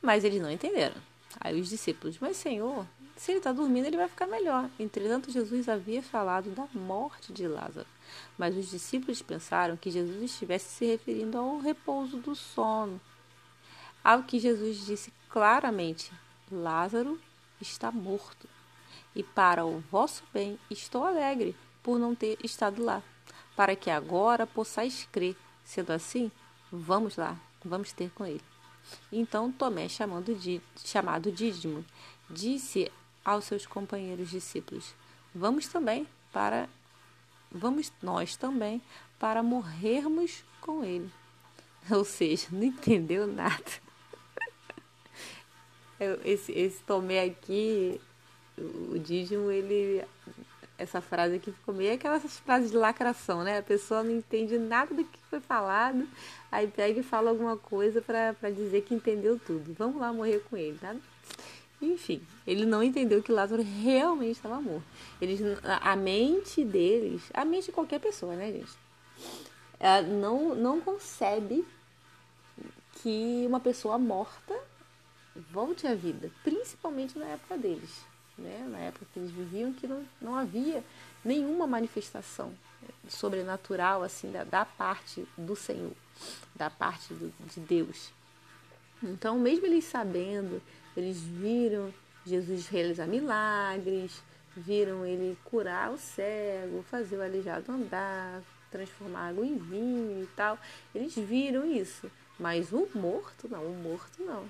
[0.00, 0.96] Mas eles não entenderam.
[1.40, 2.86] Aí os discípulos, mas Senhor,
[3.16, 4.70] se ele está dormindo, ele vai ficar melhor.
[4.78, 7.86] Entretanto, Jesus havia falado da morte de Lázaro.
[8.38, 13.00] Mas os discípulos pensaram que Jesus estivesse se referindo ao repouso do sono.
[14.04, 16.12] Ao que Jesus disse claramente:
[16.50, 17.20] Lázaro
[17.60, 18.48] está morto.
[19.14, 23.02] E para o vosso bem estou alegre por não ter estado lá,
[23.56, 25.36] para que agora possais crer.
[25.64, 26.30] Sendo assim,
[26.70, 28.42] vamos lá, vamos ter com ele.
[29.10, 30.36] Então Tomé, chamando
[30.84, 31.84] chamado Dídimo,
[32.30, 32.90] disse
[33.24, 34.94] aos seus companheiros discípulos:
[35.34, 36.68] Vamos também para
[37.50, 38.80] vamos nós também
[39.18, 41.10] para morrermos com ele.
[41.90, 43.86] Ou seja, não entendeu nada.
[46.24, 47.98] Esse, esse Tomé aqui,
[48.58, 50.04] o Dídimo, ele.
[50.78, 53.58] Essa frase aqui ficou meio aquelas frases de lacração, né?
[53.58, 56.06] A pessoa não entende nada do que foi falado,
[56.52, 59.74] aí pega e fala alguma coisa para dizer que entendeu tudo.
[59.74, 60.94] Vamos lá morrer com ele, tá?
[61.80, 64.86] Enfim, ele não entendeu que Lázaro realmente estava morto.
[65.20, 68.72] Eles, a mente deles, a mente de qualquer pessoa, né, gente?
[69.78, 71.66] Ela não, não concebe
[73.02, 74.58] que uma pessoa morta
[75.50, 78.04] volte à vida, principalmente na época deles,
[78.38, 78.66] né?
[78.70, 80.82] Na época que eles viviam, que não, não havia
[81.24, 82.52] nenhuma manifestação
[83.08, 85.92] sobrenatural assim da, da parte do Senhor,
[86.54, 88.12] da parte do, de Deus.
[89.02, 90.62] Então, mesmo eles sabendo
[90.96, 91.92] eles viram
[92.24, 94.22] Jesus realizar milagres,
[94.56, 100.58] viram ele curar o cego, fazer o aleijado andar, transformar água em vinho e tal.
[100.94, 104.44] Eles viram isso, mas o morto não, o morto não.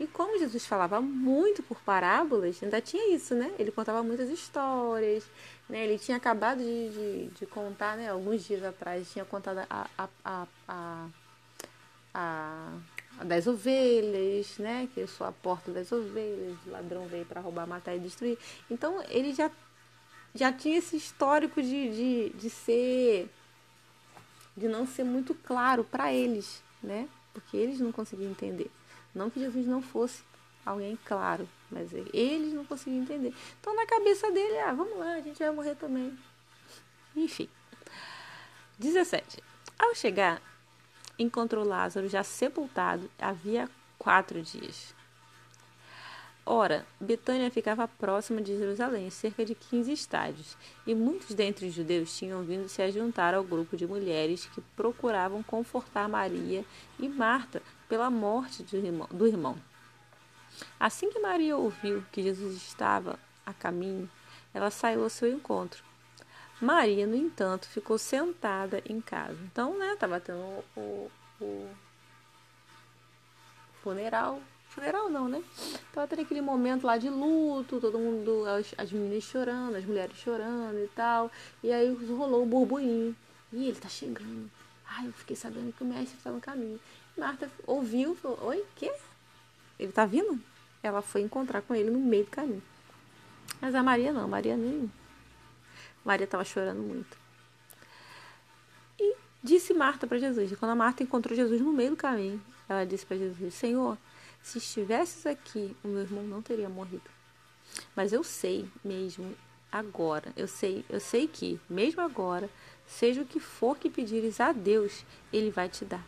[0.00, 3.52] E como Jesus falava muito por parábolas, ainda tinha isso, né?
[3.58, 5.24] Ele contava muitas histórias,
[5.68, 5.84] né?
[5.84, 8.08] Ele tinha acabado de, de, de contar, né?
[8.08, 11.08] Alguns dias atrás, tinha contado a, a, a, a,
[13.18, 14.88] a das ovelhas, né?
[14.94, 18.38] Que eu sou a porta das ovelhas, o ladrão veio para roubar, matar e destruir.
[18.70, 19.50] Então ele já,
[20.32, 23.28] já tinha esse histórico de, de, de ser.
[24.56, 27.08] de não ser muito claro para eles, né?
[27.32, 28.70] Porque eles não conseguiam entender.
[29.18, 30.22] Não que Jesus não fosse
[30.64, 33.34] alguém claro, mas eles não conseguiam entender.
[33.60, 36.16] Então na cabeça dele, ah, vamos lá, a gente vai morrer também.
[37.16, 37.48] Enfim.
[38.78, 39.42] 17.
[39.76, 40.40] Ao chegar
[41.18, 44.94] encontrou Lázaro já sepultado havia quatro dias.
[46.46, 52.16] Ora, Betânia ficava próxima de Jerusalém, cerca de 15 estádios, e muitos dentre os judeus
[52.16, 56.64] tinham vindo se juntar ao grupo de mulheres que procuravam confortar Maria
[56.98, 59.56] e Marta pela morte do irmão.
[60.78, 64.10] Assim que Maria ouviu que Jesus estava a caminho,
[64.52, 65.88] ela saiu ao seu encontro
[66.60, 69.38] Maria, no entanto, ficou sentada em casa.
[69.44, 71.08] Então, né, tava tendo o,
[71.40, 71.68] o
[73.80, 74.42] funeral.
[74.68, 75.42] Funeral não, né?
[75.92, 80.16] Tava tendo aquele momento lá de luto, todo mundo, as, as meninas chorando, as mulheres
[80.16, 81.30] chorando e tal.
[81.62, 83.14] E aí rolou o burburinho.
[83.52, 84.50] E ele tá chegando.
[84.84, 86.80] Ai, eu fiquei sabendo que o mestre está no caminho.
[87.18, 88.92] Marta ouviu, falou: Oi, quê?
[89.78, 90.40] Ele tá vindo?
[90.82, 92.62] Ela foi encontrar com ele no meio do caminho.
[93.60, 94.90] Mas a Maria não, Maria nem
[96.04, 97.18] Maria estava chorando muito.
[98.98, 100.52] E disse Marta para Jesus.
[100.52, 103.98] E quando a Marta encontrou Jesus no meio do caminho, ela disse para Jesus: Senhor,
[104.42, 107.10] se estivesses aqui, o meu irmão não teria morrido.
[107.94, 109.34] Mas eu sei mesmo
[109.70, 112.48] agora, eu sei, eu sei que mesmo agora,
[112.86, 116.04] seja o que for que pedires a Deus, ele vai te dar.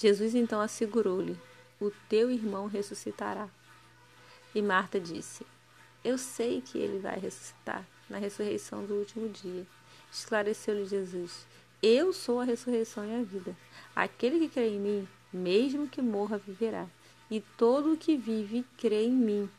[0.00, 1.38] Jesus então assegurou-lhe:
[1.78, 3.50] O teu irmão ressuscitará.
[4.54, 5.46] E Marta disse:
[6.02, 9.66] Eu sei que ele vai ressuscitar na ressurreição do último dia.
[10.10, 11.46] Esclareceu-lhe Jesus:
[11.82, 13.54] Eu sou a ressurreição e a vida.
[13.94, 16.86] Aquele que crê em mim, mesmo que morra, viverá.
[17.30, 19.50] E todo o que vive e crê em mim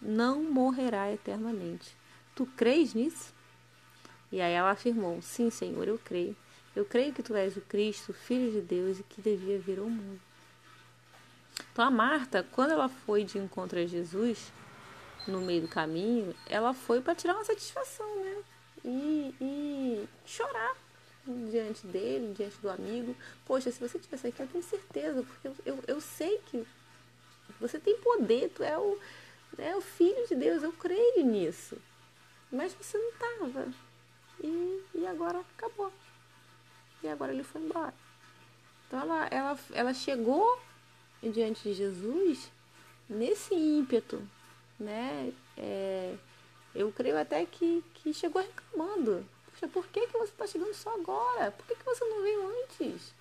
[0.00, 1.94] não morrerá eternamente.
[2.34, 3.34] Tu crês nisso?
[4.32, 6.34] E aí ela afirmou: Sim, Senhor, eu creio.
[6.76, 9.86] Eu creio que tu és o Cristo, Filho de Deus, e que devia vir ao
[9.86, 10.20] mundo.
[11.72, 14.52] Então a Marta, quando ela foi de encontro a Jesus,
[15.26, 18.44] no meio do caminho, ela foi para tirar uma satisfação, né?
[18.84, 20.76] E, e, chorar
[21.50, 23.16] diante dele, diante do amigo.
[23.46, 26.64] Poxa, se você tivesse aqui, eu tenho certeza, porque eu, eu, sei que
[27.58, 28.98] você tem poder, tu é o,
[29.58, 31.78] é o filho de Deus, eu creio nisso.
[32.52, 33.68] Mas você não estava.
[34.44, 35.90] E, e agora acabou.
[37.02, 37.94] E agora ele foi embora.
[38.86, 40.60] Então ela, ela, ela chegou
[41.22, 42.50] diante de Jesus
[43.08, 44.22] nesse ímpeto,
[44.78, 45.32] né?
[45.56, 46.14] É,
[46.74, 49.26] eu creio até que, que chegou reclamando.
[49.46, 51.50] Poxa, por que, que você está chegando só agora?
[51.50, 53.14] Por que, que você não veio antes?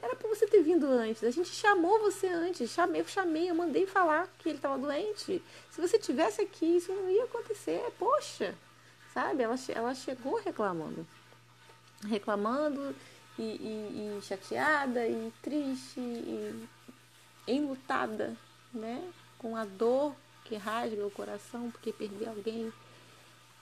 [0.00, 1.22] Era para você ter vindo antes.
[1.24, 2.70] A gente chamou você antes.
[2.70, 5.42] Chamei, eu chamei, eu mandei falar que ele estava doente.
[5.70, 7.82] Se você tivesse aqui, isso não ia acontecer.
[7.98, 8.54] Poxa,
[9.12, 9.42] sabe?
[9.42, 11.06] Ela, ela chegou reclamando.
[12.06, 12.94] Reclamando
[13.38, 16.68] e, e, e chateada e triste e
[17.46, 18.36] enlutada,
[18.72, 19.10] né?
[19.38, 22.72] Com a dor que rasga o coração porque perder alguém,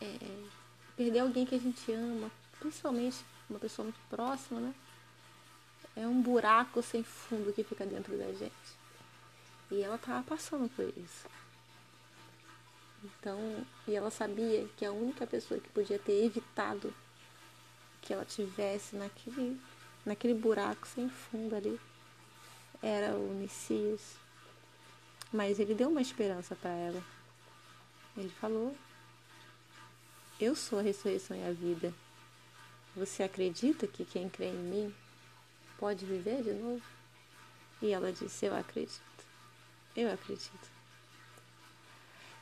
[0.01, 0.47] é,
[0.97, 4.75] perder alguém que a gente ama, principalmente uma pessoa muito próxima, né?
[5.97, 8.79] É um buraco sem fundo que fica dentro da gente.
[9.71, 11.27] E ela estava passando por isso.
[13.05, 13.39] Então,
[13.87, 16.93] e ela sabia que a única pessoa que podia ter evitado
[18.09, 19.61] que ela tivesse naquele,
[20.03, 21.79] naquele buraco sem fundo ali
[22.83, 24.17] era o Messias.
[25.31, 27.05] Mas ele deu uma esperança para ela.
[28.17, 28.75] Ele falou:
[30.41, 31.93] Eu sou a ressurreição e a vida.
[32.97, 34.95] Você acredita que quem crê em mim
[35.79, 36.83] pode viver de novo?
[37.83, 39.03] E ela disse: Eu acredito.
[39.95, 40.79] Eu acredito.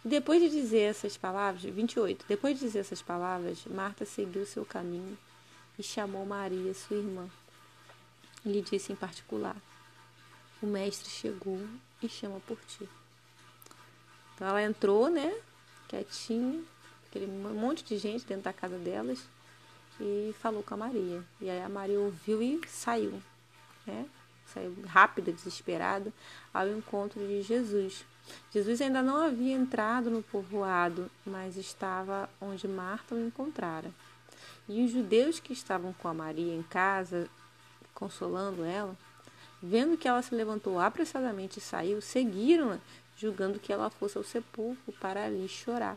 [0.04, 5.18] Depois de dizer essas palavras, 28, depois de dizer essas palavras, Marta seguiu seu caminho
[5.78, 7.28] e chamou Maria, sua irmã.
[8.44, 9.56] E lhe disse em particular:
[10.62, 11.60] O mestre chegou
[12.02, 12.88] e chama por ti.
[14.34, 15.34] Então ela entrou, né,
[15.88, 16.62] quietinha,
[17.06, 19.24] aquele monte de gente dentro da casa delas
[20.00, 21.24] e falou com a Maria.
[21.40, 23.22] E aí a Maria ouviu e saiu,
[23.86, 24.06] né?
[24.52, 26.12] Saiu rápida, desesperada,
[26.52, 28.04] ao encontro de Jesus.
[28.52, 33.90] Jesus ainda não havia entrado no povoado, mas estava onde Marta o encontrara.
[34.68, 37.28] E os judeus que estavam com a Maria em casa,
[37.94, 38.96] consolando ela,
[39.62, 42.78] vendo que ela se levantou apressadamente e saiu, seguiram-na,
[43.16, 45.96] julgando que ela fosse ao sepulcro para ali chorar.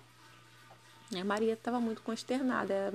[1.19, 2.93] A Maria estava muito consternada.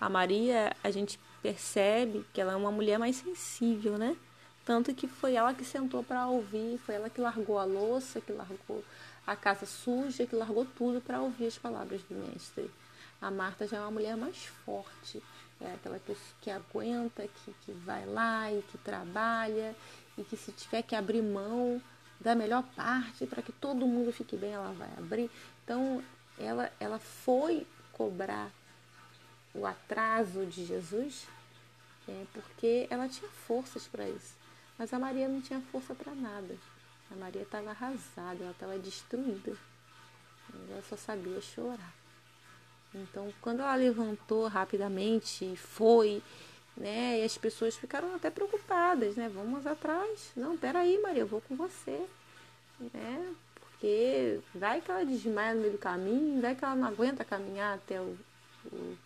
[0.00, 4.16] A Maria, a gente percebe que ela é uma mulher mais sensível, né?
[4.64, 8.32] Tanto que foi ela que sentou para ouvir, foi ela que largou a louça, que
[8.32, 8.82] largou
[9.26, 12.70] a casa suja, que largou tudo para ouvir as palavras do mestre.
[13.24, 15.22] A Marta já é uma mulher mais forte,
[15.58, 19.74] é aquela pessoa que aguenta, que, que vai lá e que trabalha
[20.18, 21.80] e que se tiver que abrir mão
[22.20, 25.30] da melhor parte para que todo mundo fique bem, ela vai abrir.
[25.64, 26.04] Então,
[26.38, 28.50] ela, ela foi cobrar
[29.54, 31.26] o atraso de Jesus
[32.06, 34.34] é, porque ela tinha forças para isso.
[34.78, 36.58] Mas a Maria não tinha força para nada.
[37.10, 39.56] A Maria estava arrasada, ela estava destruída.
[40.68, 42.03] Ela só sabia chorar.
[42.94, 46.22] Então, quando ela levantou rapidamente e foi,
[46.76, 49.28] né, e as pessoas ficaram até preocupadas, né?
[49.28, 50.32] Vamos atrás.
[50.36, 52.06] Não, peraí, Maria, eu vou com você.
[52.92, 53.34] Né?
[53.54, 57.74] Porque vai que ela desmaia no meio do caminho, vai que ela não aguenta caminhar
[57.74, 58.16] até o,
[58.72, 58.96] o,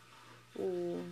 [0.57, 1.05] o,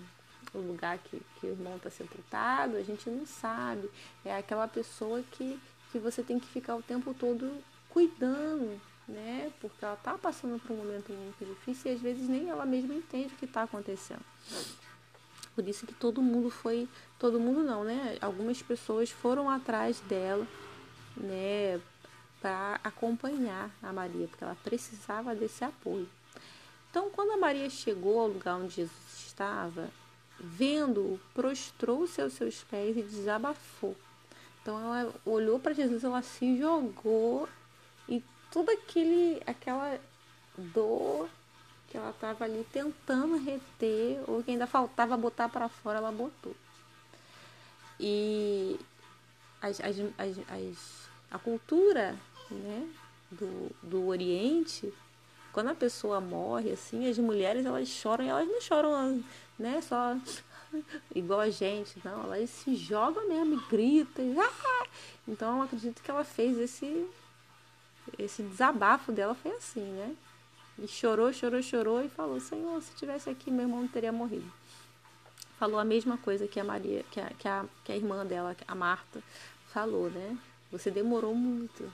[0.55, 3.91] o lugar que, que o irmão está sepultado, a gente não sabe.
[4.25, 5.59] É aquela pessoa que,
[5.91, 7.51] que você tem que ficar o tempo todo
[7.89, 9.53] cuidando, né?
[9.61, 12.95] Porque ela está passando por um momento muito difícil e às vezes nem ela mesma
[12.95, 14.25] entende o que está acontecendo.
[15.55, 16.89] Por isso que todo mundo foi,
[17.19, 18.19] todo mundo não, né?
[18.21, 20.47] Algumas pessoas foram atrás dela,
[21.17, 21.81] né,
[22.43, 26.09] para acompanhar a Maria, porque ela precisava desse apoio.
[26.91, 29.91] Então, quando a Maria chegou ao lugar onde Jesus estava,
[30.39, 33.97] vendo-o, prostrou-se aos seus pés e desabafou.
[34.61, 37.49] Então, ela olhou para Jesus, ela se jogou
[38.57, 40.01] tudo aquele, aquela
[40.57, 41.29] dor
[41.91, 46.57] que ela estava ali tentando reter, ou que ainda faltava botar para fora, ela botou.
[48.01, 48.81] E
[49.61, 52.17] as, as, as, as, a cultura
[52.51, 52.89] né,
[53.31, 54.91] do, do Oriente,
[55.53, 59.23] quando a pessoa morre, assim, as mulheres elas choram e elas não choram
[59.59, 60.17] né, só
[61.15, 64.35] igual a gente, não, elas se jogam mesmo e gritam.
[64.41, 64.87] Ah!
[65.29, 67.07] Então eu acredito que ela fez esse
[68.19, 70.15] esse desabafo dela foi assim, né?
[70.79, 74.51] E chorou, chorou, chorou e falou: Senhor, se tivesse aqui, meu irmão não teria morrido.
[75.59, 78.55] Falou a mesma coisa que a Maria, que a, que a, que a irmã dela,
[78.69, 79.23] a Marta,
[79.73, 80.37] falou, né?
[80.71, 81.91] Você demorou muito.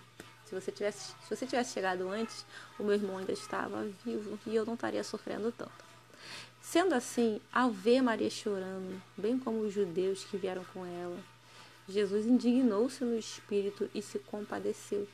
[0.46, 2.44] Se você tivesse, se você tivesse chegado antes,
[2.78, 5.92] o meu irmão ainda estava vivo e eu não estaria sofrendo tanto.
[6.60, 11.18] Sendo assim, ao ver Maria chorando, bem como os judeus que vieram com ela,
[11.88, 15.08] Jesus indignou-se no espírito e se compadeceu.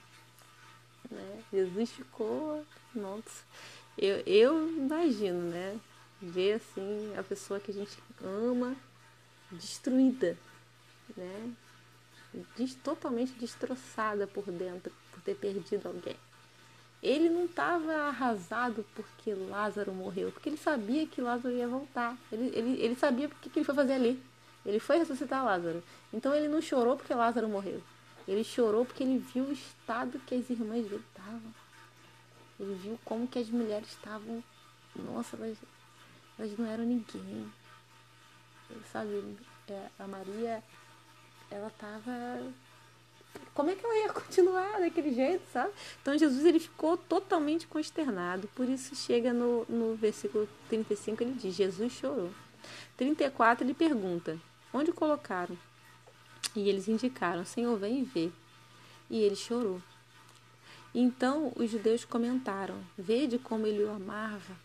[1.11, 1.43] Né?
[1.53, 3.45] Jesus ficou, nossa,
[3.97, 5.79] eu, eu imagino, né?
[6.21, 8.77] Ver assim a pessoa que a gente ama
[9.51, 10.37] destruída,
[11.17, 11.55] né?
[12.83, 16.17] totalmente destroçada por dentro por ter perdido alguém.
[17.03, 22.17] Ele não estava arrasado porque Lázaro morreu, porque ele sabia que Lázaro ia voltar.
[22.31, 24.21] Ele, ele, ele sabia o que ele foi fazer ali.
[24.67, 25.83] Ele foi ressuscitar Lázaro.
[26.13, 27.81] Então ele não chorou porque Lázaro morreu.
[28.29, 31.55] Ele chorou porque ele viu o estado que as irmãs dele estavam.
[32.61, 34.45] Ele viu como que as mulheres estavam.
[34.95, 35.57] Nossa, elas,
[36.39, 37.51] elas não eram ninguém.
[38.71, 39.37] Ele sabe,
[39.69, 40.63] é, a Maria,
[41.51, 42.13] ela estava
[43.55, 45.73] como é que ela ia continuar daquele jeito, sabe?
[46.03, 48.47] Então Jesus ele ficou totalmente consternado.
[48.49, 52.31] Por isso chega no, no versículo 35, ele diz: Jesus chorou.
[52.97, 54.39] 34 ele pergunta:
[54.73, 55.57] Onde colocaram?
[56.55, 58.31] E eles indicaram: Senhor, vem vê.
[59.11, 59.81] E ele chorou.
[60.95, 64.57] Então os judeus comentaram: Vede como ele o amava.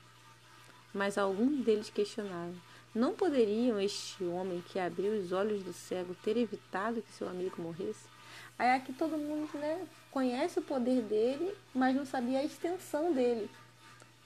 [0.93, 2.53] Mas alguns deles questionaram:
[2.93, 7.61] Não poderiam este homem que abriu os olhos do cego ter evitado que seu amigo
[7.61, 8.13] morresse?
[8.57, 13.49] Aí aqui todo mundo né, conhece o poder dele, mas não sabia a extensão dele.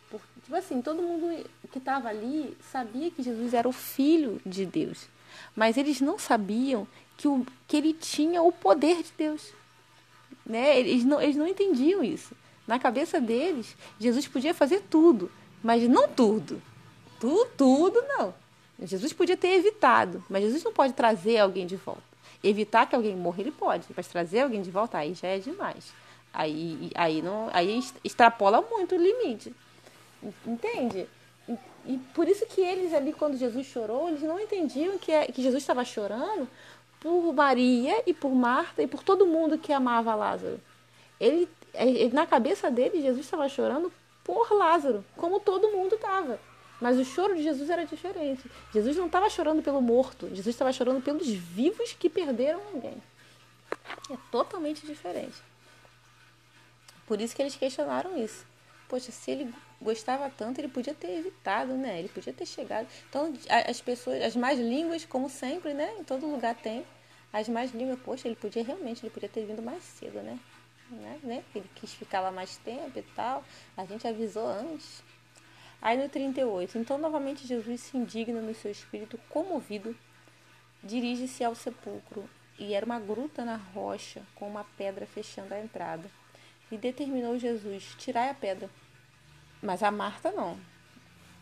[0.09, 4.65] Por, tipo assim, todo mundo que estava ali sabia que Jesus era o Filho de
[4.65, 5.07] Deus,
[5.55, 6.87] mas eles não sabiam
[7.17, 9.51] que, o, que ele tinha o poder de Deus.
[10.45, 10.79] Né?
[10.79, 12.35] Eles, não, eles não entendiam isso.
[12.65, 15.31] Na cabeça deles, Jesus podia fazer tudo,
[15.63, 16.61] mas não tudo.
[17.19, 18.33] Tudo, tudo não.
[18.83, 22.03] Jesus podia ter evitado, mas Jesus não pode trazer alguém de volta.
[22.43, 25.91] Evitar que alguém morra, ele pode, mas trazer alguém de volta, aí já é demais.
[26.31, 29.51] Aí, aí, não, aí extrapola muito o limite.
[30.45, 31.07] Entende?
[31.49, 35.25] E, e por isso que eles ali, quando Jesus chorou, eles não entendiam que, é,
[35.25, 36.47] que Jesus estava chorando
[36.99, 40.59] por Maria e por Marta e por todo mundo que amava Lázaro.
[41.19, 43.91] Ele, ele na cabeça dele, Jesus estava chorando
[44.23, 46.39] por Lázaro, como todo mundo estava.
[46.79, 48.49] Mas o choro de Jesus era diferente.
[48.71, 53.01] Jesus não estava chorando pelo morto, Jesus estava chorando pelos vivos que perderam alguém.
[54.09, 55.35] É totalmente diferente.
[57.07, 58.45] Por isso que eles questionaram isso.
[58.87, 61.99] Poxa, se ele gostava tanto, ele podia ter evitado, né?
[61.99, 62.87] Ele podia ter chegado.
[63.09, 65.93] Então, as pessoas, as mais línguas, como sempre, né?
[65.99, 66.85] Em todo lugar tem.
[67.31, 70.39] As mais línguas, poxa, ele podia realmente, ele podia ter vindo mais cedo, né?
[70.89, 71.19] né?
[71.23, 71.43] né?
[71.53, 73.43] Ele quis ficar lá mais tempo e tal.
[73.75, 75.03] A gente avisou antes.
[75.81, 79.95] Aí no 38, então novamente Jesus se indigna no seu espírito comovido,
[80.83, 86.09] dirige-se ao sepulcro, e era uma gruta na rocha com uma pedra fechando a entrada.
[86.71, 88.69] E determinou Jesus: tirai a pedra.
[89.61, 90.59] Mas a Marta não.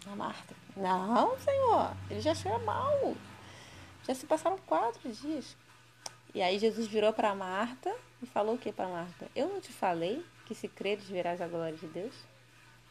[0.07, 3.16] A Marta, não, Senhor, ele já cheira mal.
[4.07, 5.57] Já se passaram quatro dias.
[6.34, 9.28] E aí Jesus virou para Marta e falou o que para Marta?
[9.36, 12.13] Eu não te falei que se creres verás a glória de Deus?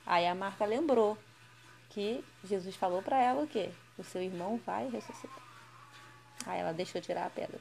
[0.07, 1.17] Aí a Marta lembrou
[1.91, 3.71] que Jesus falou para ela o quê?
[3.97, 5.43] O seu irmão vai ressuscitar.
[6.47, 7.61] Aí ela deixou tirar a pedra.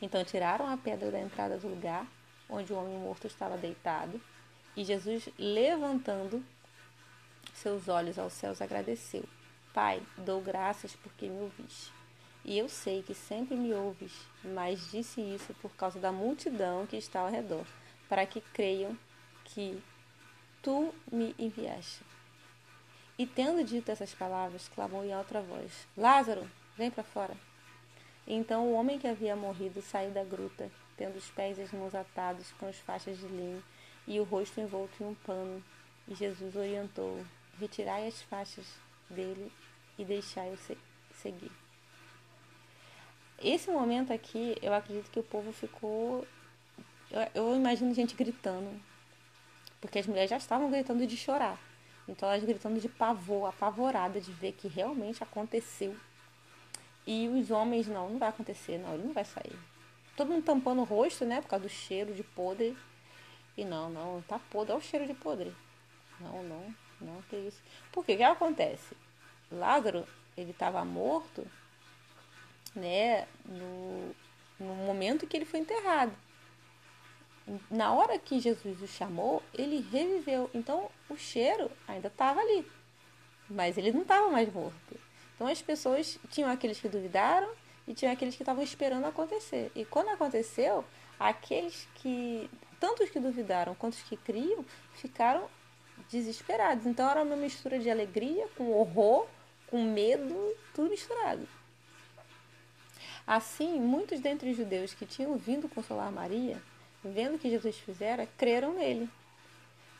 [0.00, 2.06] Então tiraram a pedra da entrada do lugar
[2.48, 4.20] onde o homem morto estava deitado,
[4.76, 6.44] e Jesus, levantando
[7.54, 9.24] seus olhos aos céus, agradeceu:
[9.72, 11.92] Pai, dou graças porque me ouviste.
[12.44, 14.12] E eu sei que sempre me ouves,
[14.42, 17.64] mas disse isso por causa da multidão que está ao redor,
[18.08, 18.98] para que creiam
[19.44, 19.82] que
[20.60, 22.02] tu me enviaste.
[23.16, 27.36] E tendo dito essas palavras, clamou em outra voz: Lázaro, vem para fora.
[28.26, 31.94] Então o homem que havia morrido saiu da gruta, tendo os pés e as mãos
[31.94, 33.62] atados com as faixas de linho
[34.06, 35.62] e o rosto envolto em um pano.
[36.06, 37.24] E Jesus orientou:
[37.58, 38.66] Retirai as faixas
[39.08, 39.50] dele
[39.98, 40.58] e deixai-o
[41.12, 41.52] seguir.
[43.42, 46.26] Esse momento aqui, eu acredito que o povo ficou.
[47.10, 48.80] Eu, eu imagino gente gritando,
[49.80, 51.58] porque as mulheres já estavam gritando de chorar.
[52.08, 55.96] Então elas gritando de pavor, apavorada de ver que realmente aconteceu.
[57.06, 59.58] E os homens, não, não vai acontecer, não, ele não vai sair.
[60.16, 62.76] Todo mundo tampando o rosto, né, por causa do cheiro de podre.
[63.56, 65.54] E não, não, tá podre, olha o cheiro de podre.
[66.20, 67.62] Não, não, não, que isso.
[67.92, 68.96] Porque o que acontece?
[69.50, 71.46] Lázaro, ele estava morto,
[72.74, 74.14] né, no,
[74.58, 76.12] no momento que ele foi enterrado
[77.70, 80.50] na hora que Jesus o chamou, ele reviveu.
[80.54, 82.66] Então o cheiro ainda estava ali,
[83.48, 84.98] mas ele não estava mais morto.
[85.34, 87.50] Então as pessoas tinham aqueles que duvidaram
[87.86, 89.70] e tinham aqueles que estavam esperando acontecer.
[89.74, 90.84] E quando aconteceu,
[91.18, 92.48] aqueles que,
[92.84, 94.62] tanto os que duvidaram quanto os que criam,
[94.92, 95.48] ficaram
[96.10, 96.84] desesperados.
[96.84, 99.26] Então era uma mistura de alegria com horror,
[99.68, 101.48] com medo, tudo misturado.
[103.26, 106.60] Assim, muitos dentre os judeus que tinham vindo consolar Maria,
[107.02, 109.08] vendo o que Jesus fizera, creram nele.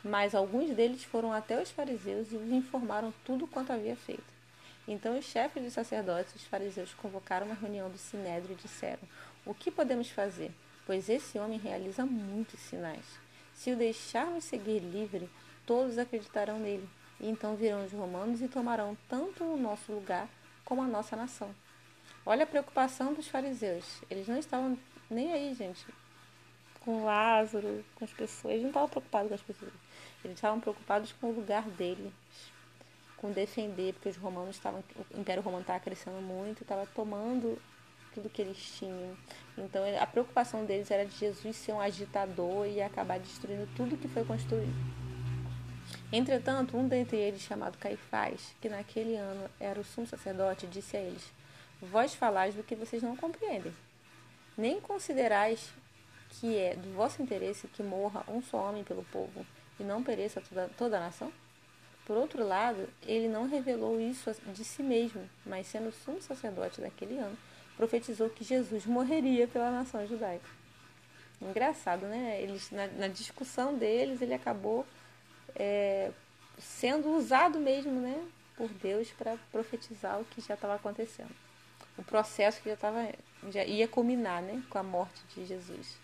[0.05, 4.35] Mas alguns deles foram até os fariseus e lhes informaram tudo quanto havia feito.
[4.87, 9.09] Então os chefes dos sacerdotes e os fariseus convocaram uma reunião do Sinédrio e disseram:
[9.47, 10.53] O que podemos fazer?
[10.87, 13.05] Pois esse homem realiza muitos sinais.
[13.55, 15.29] Se o deixarmos seguir livre,
[15.67, 16.89] todos acreditarão nele.
[17.21, 20.29] E então virão os romanos e tomarão tanto o nosso lugar
[20.65, 21.55] como a nossa nação.
[22.27, 24.03] Olha a preocupação dos fariseus.
[24.11, 24.79] Eles não estavam
[25.11, 25.87] nem aí, gente,
[26.81, 28.53] com Lázaro, com as pessoas.
[28.53, 29.73] Eles não estavam preocupados com as pessoas.
[30.25, 32.13] Eles estavam preocupados com o lugar deles,
[33.17, 37.61] com defender, porque os romanos estavam, o Império Romano estava crescendo muito, estava tomando
[38.15, 39.17] tudo que eles tinham.
[39.57, 44.09] Então a preocupação deles era de Jesus ser um agitador e acabar destruindo tudo que
[44.09, 44.75] foi construído.
[46.13, 51.01] Entretanto, um dentre eles, chamado Caifás, que naquele ano era o sumo sacerdote, disse a
[51.01, 51.33] eles:
[51.81, 53.73] Vós falais do que vocês não compreendem.
[54.57, 55.73] Nem considerais
[56.31, 59.47] que é do vosso interesse que morra um só homem pelo povo
[59.79, 61.33] e não pereça toda, toda a nação?
[62.07, 67.17] Por outro lado, ele não revelou isso de si mesmo, mas sendo sumo sacerdote daquele
[67.17, 67.37] ano,
[67.77, 70.49] profetizou que Jesus morreria pela nação judaica.
[71.41, 72.41] Engraçado, né?
[72.41, 74.87] Eles, na, na discussão deles, ele acabou
[75.55, 76.11] é,
[76.59, 78.23] sendo usado mesmo, né,
[78.57, 81.35] por Deus para profetizar o que já estava acontecendo.
[81.97, 83.09] O processo que já, tava,
[83.51, 85.97] já ia culminar, né, com a morte de Jesus.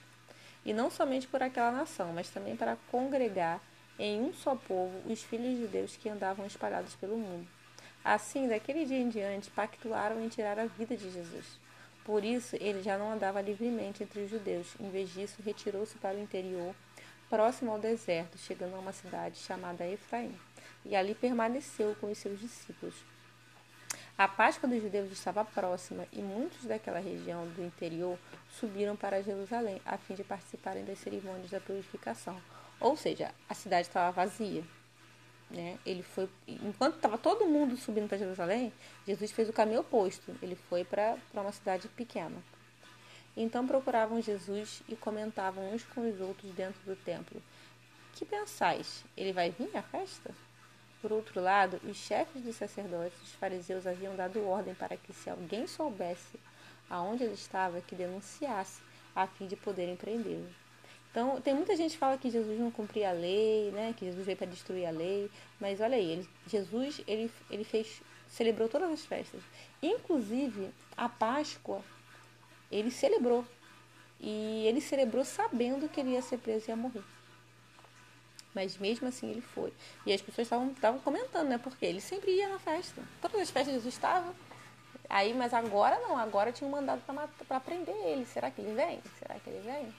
[0.64, 3.60] E não somente por aquela nação, mas também para congregar
[3.98, 7.46] em um só povo os filhos de Deus que andavam espalhados pelo mundo.
[8.04, 11.58] Assim, daquele dia em diante, pactuaram em tirar a vida de Jesus.
[12.04, 14.74] Por isso, ele já não andava livremente entre os judeus.
[14.80, 16.74] Em vez disso, retirou-se para o interior,
[17.28, 20.34] próximo ao deserto, chegando a uma cidade chamada Efraim.
[20.84, 22.94] E ali permaneceu com os seus discípulos.
[24.16, 28.18] A Páscoa dos judeus estava próxima e muitos daquela região do interior
[28.50, 32.40] subiram para Jerusalém a fim de participarem das cerimônias da purificação.
[32.78, 34.62] Ou seja, a cidade estava vazia.
[35.50, 35.78] Né?
[35.84, 38.72] Ele foi, enquanto estava todo mundo subindo para Jerusalém,
[39.06, 40.34] Jesus fez o caminho oposto.
[40.40, 42.36] Ele foi para uma cidade pequena.
[43.36, 47.42] Então procuravam Jesus e comentavam uns com os outros dentro do templo:
[48.14, 49.04] Que pensais?
[49.16, 50.34] Ele vai vir à festa?
[51.00, 55.12] Por outro lado, os chefes dos sacerdotes e os fariseus haviam dado ordem para que,
[55.12, 56.38] se alguém soubesse
[56.90, 58.82] aonde ele estava, que denunciasse,
[59.16, 60.48] a fim de poderem prendê-lo.
[61.10, 63.94] Então, tem muita gente que fala que Jesus não cumpria a lei, né?
[63.98, 65.28] Que Jesus veio para destruir a lei.
[65.58, 69.40] Mas olha aí, ele, Jesus ele, ele fez, celebrou todas as festas.
[69.82, 71.82] Inclusive, a Páscoa,
[72.70, 73.44] ele celebrou.
[74.20, 77.02] E ele celebrou sabendo que ele ia ser preso e ia morrer.
[78.54, 79.72] Mas mesmo assim ele foi.
[80.06, 81.58] E as pessoas estavam comentando, né?
[81.58, 83.02] Porque ele sempre ia na festa.
[83.20, 84.32] Todas as festas Jesus estava.
[85.08, 87.02] Aí, mas agora não, agora tinha um mandado
[87.48, 88.24] para prender ele.
[88.26, 89.00] Será que ele vem?
[89.18, 89.92] Será que ele vem?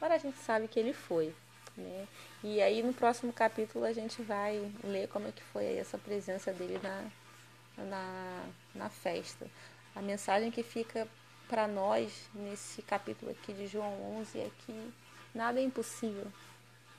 [0.00, 1.34] Agora a gente sabe que ele foi.
[1.76, 2.08] Né?
[2.42, 6.50] E aí no próximo capítulo a gente vai ler como é que foi essa presença
[6.54, 7.04] dele na,
[7.84, 8.44] na,
[8.74, 9.46] na festa.
[9.94, 11.06] A mensagem que fica
[11.46, 14.92] para nós nesse capítulo aqui de João 11 é que
[15.34, 16.26] nada é impossível.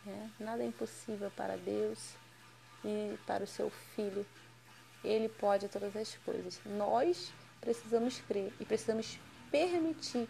[0.05, 0.29] Né?
[0.39, 2.15] Nada é impossível para Deus
[2.85, 4.23] e para o seu Filho.
[5.03, 6.61] Ele pode todas as coisas.
[6.65, 9.17] Nós precisamos crer e precisamos
[9.49, 10.29] permitir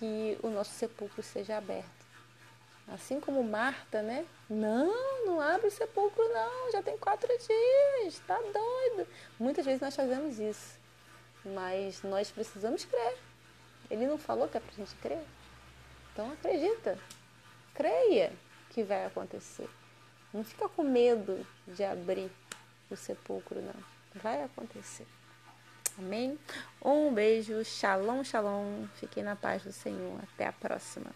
[0.00, 2.00] que o nosso sepulcro seja aberto.
[2.88, 4.26] Assim como Marta, né?
[4.48, 9.06] Não, não abre o sepulcro, não, já tem quatro dias, tá doido.
[9.38, 10.78] Muitas vezes nós fazemos isso,
[11.44, 13.18] mas nós precisamos crer.
[13.90, 15.22] Ele não falou que é pra gente crer?
[16.12, 16.98] Então acredita,
[17.74, 18.32] creia
[18.70, 19.68] que vai acontecer.
[20.32, 22.32] Não fica com medo de abrir
[22.90, 23.84] o sepulcro, não.
[24.14, 25.06] Vai acontecer.
[26.00, 26.38] Amém?
[26.82, 28.86] Um beijo, shalom, shalom.
[28.94, 30.18] Fiquem na paz do Senhor.
[30.32, 31.10] Até a próxima.